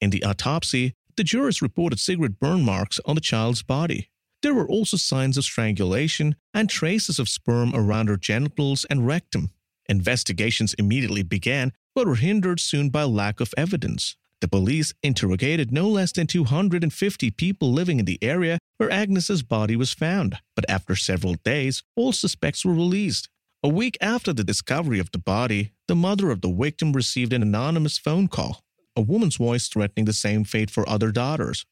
In 0.00 0.10
the 0.10 0.24
autopsy, 0.24 0.94
the 1.16 1.24
jurors 1.24 1.60
reported 1.60 2.00
cigarette 2.00 2.40
burn 2.40 2.64
marks 2.64 3.00
on 3.04 3.14
the 3.14 3.20
child's 3.20 3.62
body. 3.62 4.08
There 4.40 4.54
were 4.54 4.66
also 4.66 4.96
signs 4.96 5.36
of 5.36 5.44
strangulation 5.44 6.36
and 6.54 6.68
traces 6.68 7.18
of 7.18 7.28
sperm 7.28 7.72
around 7.74 8.08
her 8.08 8.16
genitals 8.16 8.84
and 8.86 9.06
rectum. 9.06 9.50
Investigations 9.88 10.74
immediately 10.74 11.22
began, 11.22 11.72
but 11.94 12.06
were 12.06 12.16
hindered 12.16 12.60
soon 12.60 12.88
by 12.88 13.04
lack 13.04 13.40
of 13.40 13.52
evidence. 13.56 14.16
The 14.42 14.48
police 14.48 14.92
interrogated 15.04 15.70
no 15.70 15.88
less 15.88 16.10
than 16.10 16.26
250 16.26 17.30
people 17.30 17.72
living 17.72 18.00
in 18.00 18.06
the 18.06 18.18
area 18.20 18.58
where 18.76 18.90
Agnes's 18.90 19.44
body 19.44 19.76
was 19.76 19.92
found, 19.92 20.36
but 20.56 20.68
after 20.68 20.96
several 20.96 21.36
days, 21.44 21.84
all 21.94 22.12
suspects 22.12 22.64
were 22.64 22.74
released. 22.74 23.28
A 23.62 23.68
week 23.68 23.96
after 24.00 24.32
the 24.32 24.42
discovery 24.42 24.98
of 24.98 25.12
the 25.12 25.20
body, 25.20 25.74
the 25.86 25.94
mother 25.94 26.32
of 26.32 26.40
the 26.40 26.52
victim 26.52 26.92
received 26.92 27.32
an 27.32 27.40
anonymous 27.40 27.98
phone 27.98 28.26
call, 28.26 28.64
a 28.96 29.00
woman's 29.00 29.36
voice 29.36 29.68
threatening 29.68 30.06
the 30.06 30.12
same 30.12 30.42
fate 30.42 30.72
for 30.72 30.88
other 30.88 31.12
daughters. 31.12 31.64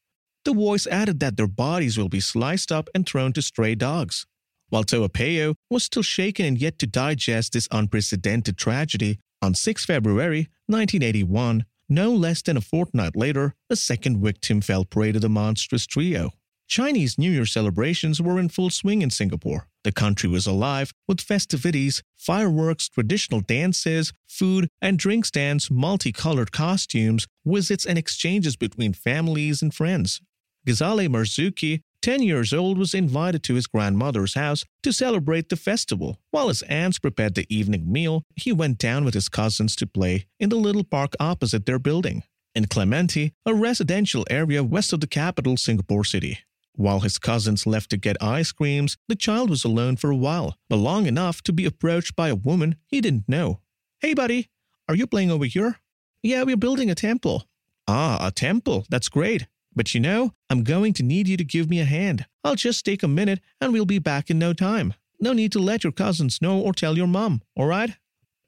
The 0.45 0.53
voice 0.53 0.87
added 0.87 1.19
that 1.19 1.35
their 1.35 1.47
bodies 1.47 1.97
will 1.97 2.07
be 2.07 2.21
sliced 2.21 2.71
up 2.71 2.87
and 2.95 3.05
thrown 3.05 3.33
to 3.33 3.41
stray 3.41 3.75
dogs. 3.75 4.25
While 4.69 4.85
Toa 4.85 5.09
Payoh 5.09 5.55
was 5.69 5.83
still 5.83 6.03
shaken 6.03 6.45
and 6.45 6.57
yet 6.57 6.79
to 6.79 6.87
digest 6.87 7.51
this 7.51 7.67
unprecedented 7.69 8.57
tragedy, 8.57 9.19
on 9.41 9.55
6 9.55 9.85
February 9.85 10.47
1981, 10.67 11.65
no 11.91 12.11
less 12.11 12.41
than 12.41 12.57
a 12.57 12.61
fortnight 12.61 13.15
later, 13.15 13.53
a 13.69 13.75
second 13.75 14.23
victim 14.23 14.61
fell 14.61 14.85
prey 14.85 15.11
to 15.11 15.19
the 15.19 15.29
monstrous 15.29 15.85
trio. 15.85 16.31
Chinese 16.67 17.17
New 17.17 17.29
Year 17.29 17.45
celebrations 17.45 18.21
were 18.21 18.39
in 18.39 18.47
full 18.47 18.69
swing 18.69 19.01
in 19.01 19.09
Singapore. 19.09 19.67
The 19.83 19.91
country 19.91 20.29
was 20.29 20.47
alive 20.47 20.93
with 21.05 21.19
festivities, 21.19 22.01
fireworks, 22.15 22.87
traditional 22.87 23.41
dances, 23.41 24.13
food 24.29 24.69
and 24.81 24.97
drink 24.97 25.25
stands, 25.25 25.69
multicolored 25.69 26.53
costumes, 26.53 27.27
visits, 27.45 27.85
and 27.85 27.97
exchanges 27.97 28.55
between 28.55 28.93
families 28.93 29.61
and 29.61 29.73
friends. 29.73 30.21
Ghazali 30.65 31.09
Marzuki 31.09 31.81
10 32.01 32.23
years 32.23 32.53
old, 32.53 32.77
was 32.77 32.93
invited 32.93 33.43
to 33.43 33.55
his 33.55 33.67
grandmother's 33.67 34.33
house 34.33 34.65
to 34.83 34.91
celebrate 34.91 35.49
the 35.49 35.55
festival. 35.55 36.19
While 36.31 36.47
his 36.47 36.61
aunts 36.63 36.99
prepared 36.99 37.35
the 37.35 37.45
evening 37.55 37.91
meal, 37.91 38.23
he 38.35 38.51
went 38.51 38.77
down 38.77 39.05
with 39.05 39.13
his 39.13 39.29
cousins 39.29 39.75
to 39.77 39.87
play 39.87 40.25
in 40.39 40.49
the 40.49 40.55
little 40.55 40.83
park 40.83 41.13
opposite 41.19 41.65
their 41.65 41.79
building, 41.79 42.23
in 42.55 42.65
Clementi, 42.65 43.33
a 43.45 43.53
residential 43.53 44.25
area 44.29 44.63
west 44.63 44.93
of 44.93 44.99
the 44.99 45.07
capital, 45.07 45.57
Singapore 45.57 46.03
City. 46.03 46.39
While 46.73 47.01
his 47.01 47.17
cousins 47.17 47.67
left 47.67 47.89
to 47.91 47.97
get 47.97 48.21
ice 48.21 48.51
creams, 48.51 48.97
the 49.07 49.15
child 49.15 49.49
was 49.49 49.63
alone 49.63 49.97
for 49.97 50.09
a 50.09 50.15
while, 50.15 50.55
but 50.69 50.77
long 50.77 51.05
enough 51.05 51.41
to 51.43 51.53
be 51.53 51.65
approached 51.65 52.15
by 52.15 52.29
a 52.29 52.35
woman 52.35 52.75
he 52.87 53.01
didn't 53.01 53.27
know. 53.27 53.59
Hey, 53.99 54.13
buddy, 54.13 54.49
are 54.87 54.95
you 54.95 55.05
playing 55.05 55.31
over 55.31 55.45
here? 55.45 55.79
Yeah, 56.23 56.43
we're 56.43 56.57
building 56.57 56.89
a 56.89 56.95
temple. 56.95 57.45
Ah, 57.87 58.25
a 58.25 58.31
temple. 58.31 58.85
That's 58.89 59.09
great. 59.09 59.47
But 59.75 59.93
you 59.93 59.99
know, 59.99 60.33
I'm 60.49 60.63
going 60.63 60.93
to 60.93 61.03
need 61.03 61.27
you 61.27 61.37
to 61.37 61.43
give 61.43 61.69
me 61.69 61.79
a 61.79 61.85
hand. 61.85 62.25
I'll 62.43 62.55
just 62.55 62.85
take 62.85 63.03
a 63.03 63.07
minute 63.07 63.39
and 63.59 63.71
we'll 63.71 63.85
be 63.85 63.99
back 63.99 64.29
in 64.29 64.37
no 64.37 64.53
time. 64.53 64.93
No 65.19 65.33
need 65.33 65.51
to 65.53 65.59
let 65.59 65.83
your 65.83 65.93
cousins 65.93 66.41
know 66.41 66.59
or 66.59 66.73
tell 66.73 66.97
your 66.97 67.07
mom, 67.07 67.41
all 67.55 67.67
right? 67.67 67.95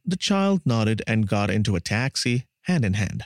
The 0.05 0.17
child 0.17 0.61
nodded 0.65 1.01
and 1.07 1.27
got 1.27 1.49
into 1.49 1.75
a 1.75 1.79
taxi, 1.79 2.45
hand 2.63 2.83
in 2.83 2.93
hand. 2.93 3.25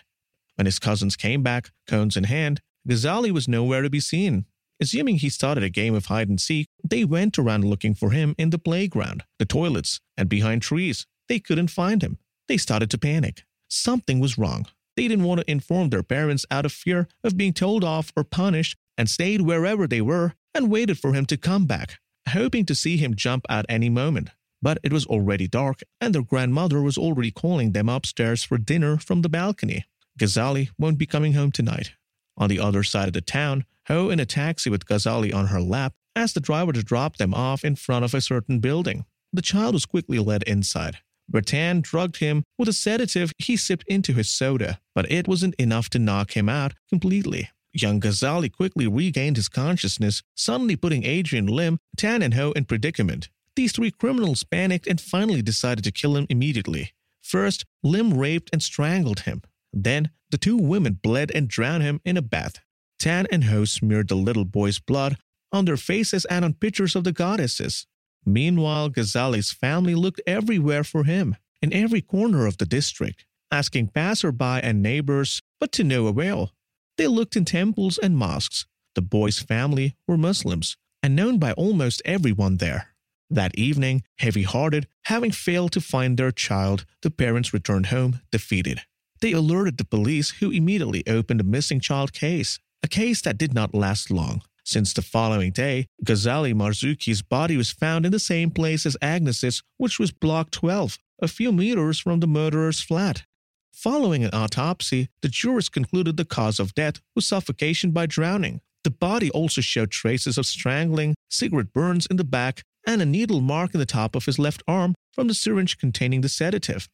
When 0.55 0.65
his 0.65 0.79
cousins 0.79 1.15
came 1.15 1.43
back, 1.43 1.71
cones 1.87 2.17
in 2.17 2.25
hand, 2.25 2.61
Ghazali 2.87 3.31
was 3.31 3.47
nowhere 3.47 3.81
to 3.81 3.89
be 3.89 3.99
seen. 3.99 4.45
Assuming 4.79 5.17
he 5.17 5.29
started 5.29 5.63
a 5.63 5.69
game 5.69 5.95
of 5.95 6.05
hide 6.05 6.29
and 6.29 6.39
seek, 6.39 6.67
they 6.87 7.03
went 7.03 7.39
around 7.39 7.65
looking 7.65 7.95
for 7.95 8.11
him 8.11 8.35
in 8.37 8.51
the 8.51 8.59
playground, 8.59 9.23
the 9.39 9.45
toilets, 9.45 9.99
and 10.15 10.29
behind 10.29 10.61
trees. 10.61 11.07
They 11.27 11.39
couldn't 11.39 11.69
find 11.69 12.03
him. 12.03 12.19
They 12.47 12.57
started 12.57 12.91
to 12.91 12.97
panic. 12.97 13.43
Something 13.69 14.19
was 14.19 14.37
wrong. 14.37 14.67
They 14.97 15.07
didn't 15.07 15.25
want 15.25 15.41
to 15.41 15.49
inform 15.49 15.89
their 15.89 16.03
parents 16.03 16.45
out 16.51 16.65
of 16.65 16.73
fear 16.73 17.07
of 17.23 17.37
being 17.37 17.53
told 17.53 17.83
off 17.83 18.11
or 18.17 18.23
punished 18.23 18.75
and 18.97 19.09
stayed 19.09 19.41
wherever 19.41 19.87
they 19.87 20.01
were 20.01 20.33
and 20.55 20.71
waited 20.71 20.97
for 20.97 21.13
him 21.13 21.27
to 21.27 21.37
come 21.37 21.65
back, 21.65 21.99
hoping 22.29 22.65
to 22.65 22.75
see 22.75 22.97
him 22.97 23.13
jump 23.15 23.45
at 23.47 23.67
any 23.69 23.89
moment. 23.89 24.31
But 24.59 24.79
it 24.81 24.91
was 24.91 25.05
already 25.05 25.47
dark 25.47 25.81
and 26.01 26.15
their 26.15 26.23
grandmother 26.23 26.81
was 26.81 26.97
already 26.97 27.29
calling 27.29 27.73
them 27.73 27.87
upstairs 27.87 28.43
for 28.43 28.57
dinner 28.57 28.97
from 28.97 29.21
the 29.21 29.29
balcony. 29.29 29.85
Ghazali 30.19 30.71
won't 30.79 30.97
be 30.97 31.05
coming 31.05 31.33
home 31.33 31.51
tonight. 31.51 31.91
On 32.35 32.49
the 32.49 32.59
other 32.59 32.81
side 32.81 33.07
of 33.07 33.13
the 33.13 33.21
town, 33.21 33.65
Ho 33.87 34.09
in 34.09 34.19
a 34.19 34.25
taxi 34.25 34.69
with 34.69 34.85
Ghazali 34.85 35.33
on 35.33 35.47
her 35.47 35.61
lap 35.61 35.93
asked 36.15 36.33
the 36.33 36.41
driver 36.41 36.73
to 36.73 36.83
drop 36.83 37.17
them 37.17 37.33
off 37.33 37.63
in 37.63 37.75
front 37.75 38.03
of 38.03 38.13
a 38.13 38.19
certain 38.19 38.59
building. 38.59 39.05
The 39.31 39.41
child 39.43 39.75
was 39.75 39.85
quickly 39.85 40.17
led 40.17 40.43
inside. 40.43 40.97
Bertan 41.31 41.81
drugged 41.81 42.17
him 42.17 42.43
with 42.57 42.69
a 42.69 42.73
sedative 42.73 43.31
he 43.37 43.57
sipped 43.57 43.87
into 43.87 44.13
his 44.13 44.29
soda, 44.29 44.79
but 44.95 45.11
it 45.11 45.27
wasn't 45.27 45.55
enough 45.55 45.89
to 45.89 45.99
knock 45.99 46.35
him 46.35 46.47
out 46.47 46.73
completely. 46.89 47.49
Young 47.73 47.99
Ghazali 47.99 48.51
quickly 48.51 48.87
regained 48.87 49.35
his 49.35 49.49
consciousness, 49.49 50.23
suddenly 50.35 50.75
putting 50.75 51.03
Adrian 51.03 51.47
Lim, 51.47 51.79
Tan, 51.95 52.21
and 52.21 52.33
Ho 52.33 52.51
in 52.53 52.65
predicament. 52.65 53.29
These 53.55 53.71
three 53.71 53.91
criminals 53.91 54.43
panicked 54.43 54.87
and 54.87 55.01
finally 55.01 55.41
decided 55.41 55.83
to 55.83 55.91
kill 55.91 56.15
him 56.15 56.27
immediately. 56.29 56.93
First, 57.21 57.65
Lim 57.83 58.17
raped 58.17 58.49
and 58.53 58.63
strangled 58.63 59.21
him. 59.21 59.41
Then, 59.73 60.11
the 60.31 60.37
two 60.37 60.57
women 60.57 60.93
bled 61.01 61.31
and 61.35 61.47
drowned 61.47 61.83
him 61.83 61.99
in 62.05 62.17
a 62.17 62.21
bath. 62.21 62.59
Tan 62.99 63.27
and 63.31 63.43
Ho 63.45 63.65
smeared 63.65 64.07
the 64.07 64.15
little 64.15 64.45
boy's 64.45 64.79
blood 64.79 65.17
on 65.51 65.65
their 65.65 65.77
faces 65.77 66.25
and 66.25 66.43
on 66.43 66.53
pictures 66.53 66.95
of 66.95 67.03
the 67.03 67.11
goddesses. 67.11 67.85
Meanwhile, 68.25 68.89
Ghazali's 68.89 69.51
family 69.51 69.95
looked 69.95 70.21
everywhere 70.27 70.83
for 70.83 71.03
him, 71.03 71.35
in 71.61 71.73
every 71.73 72.01
corner 72.01 72.45
of 72.45 72.57
the 72.57 72.65
district, 72.65 73.25
asking 73.51 73.89
passerby 73.89 74.59
and 74.63 74.83
neighbors, 74.83 75.41
but 75.59 75.71
to 75.73 75.83
no 75.83 76.07
avail. 76.07 76.51
They 76.97 77.07
looked 77.07 77.35
in 77.35 77.45
temples 77.45 77.97
and 77.97 78.17
mosques. 78.17 78.65
The 78.95 79.01
boy's 79.01 79.39
family 79.39 79.95
were 80.07 80.17
Muslims 80.17 80.77
and 81.03 81.15
known 81.15 81.37
by 81.37 81.53
almost 81.53 82.01
everyone 82.05 82.57
there. 82.57 82.95
That 83.29 83.57
evening, 83.57 84.03
heavy 84.17 84.43
hearted, 84.43 84.87
having 85.05 85.31
failed 85.31 85.71
to 85.73 85.81
find 85.81 86.17
their 86.17 86.31
child, 86.31 86.85
the 87.01 87.11
parents 87.11 87.53
returned 87.53 87.87
home 87.87 88.21
defeated. 88.31 88.81
They 89.21 89.31
alerted 89.31 89.77
the 89.77 89.85
police, 89.85 90.31
who 90.39 90.51
immediately 90.51 91.05
opened 91.07 91.41
a 91.41 91.43
missing 91.43 91.79
child 91.79 92.13
case, 92.13 92.59
a 92.83 92.87
case 92.87 93.21
that 93.21 93.37
did 93.37 93.53
not 93.53 93.75
last 93.75 94.11
long, 94.11 94.41
since 94.67 94.91
the 94.91 95.01
following 95.01 95.53
day, 95.53 95.87
Ghazali 96.03 96.53
Marzuki's 96.53 97.21
body 97.21 97.55
was 97.55 97.71
found 97.71 98.05
in 98.05 98.11
the 98.11 98.19
same 98.19 98.51
place 98.51 98.85
as 98.85 98.97
Agnes's, 99.01 99.63
which 99.77 99.97
was 99.97 100.11
Block 100.11 100.51
12, 100.51 100.97
a 101.21 101.29
few 101.29 101.53
meters 101.53 101.99
from 101.99 102.19
the 102.19 102.27
murderer's 102.27 102.81
flat. 102.81 103.23
Following 103.71 104.25
an 104.25 104.31
autopsy, 104.33 105.07
the 105.21 105.29
jurors 105.29 105.69
concluded 105.69 106.17
the 106.17 106.25
cause 106.25 106.59
of 106.59 106.75
death 106.75 106.99
was 107.15 107.25
suffocation 107.25 107.91
by 107.91 108.07
drowning. 108.07 108.59
The 108.83 108.91
body 108.91 109.31
also 109.31 109.61
showed 109.61 109.89
traces 109.89 110.37
of 110.37 110.45
strangling, 110.45 111.15
cigarette 111.29 111.71
burns 111.71 112.05
in 112.07 112.17
the 112.17 112.25
back, 112.25 112.63
and 112.85 113.01
a 113.01 113.05
needle 113.05 113.39
mark 113.39 113.73
in 113.73 113.79
the 113.79 113.85
top 113.85 114.15
of 114.15 114.25
his 114.25 114.37
left 114.37 114.63
arm 114.67 114.95
from 115.13 115.29
the 115.29 115.33
syringe 115.33 115.77
containing 115.77 116.19
the 116.19 116.29
sedative. 116.29 116.89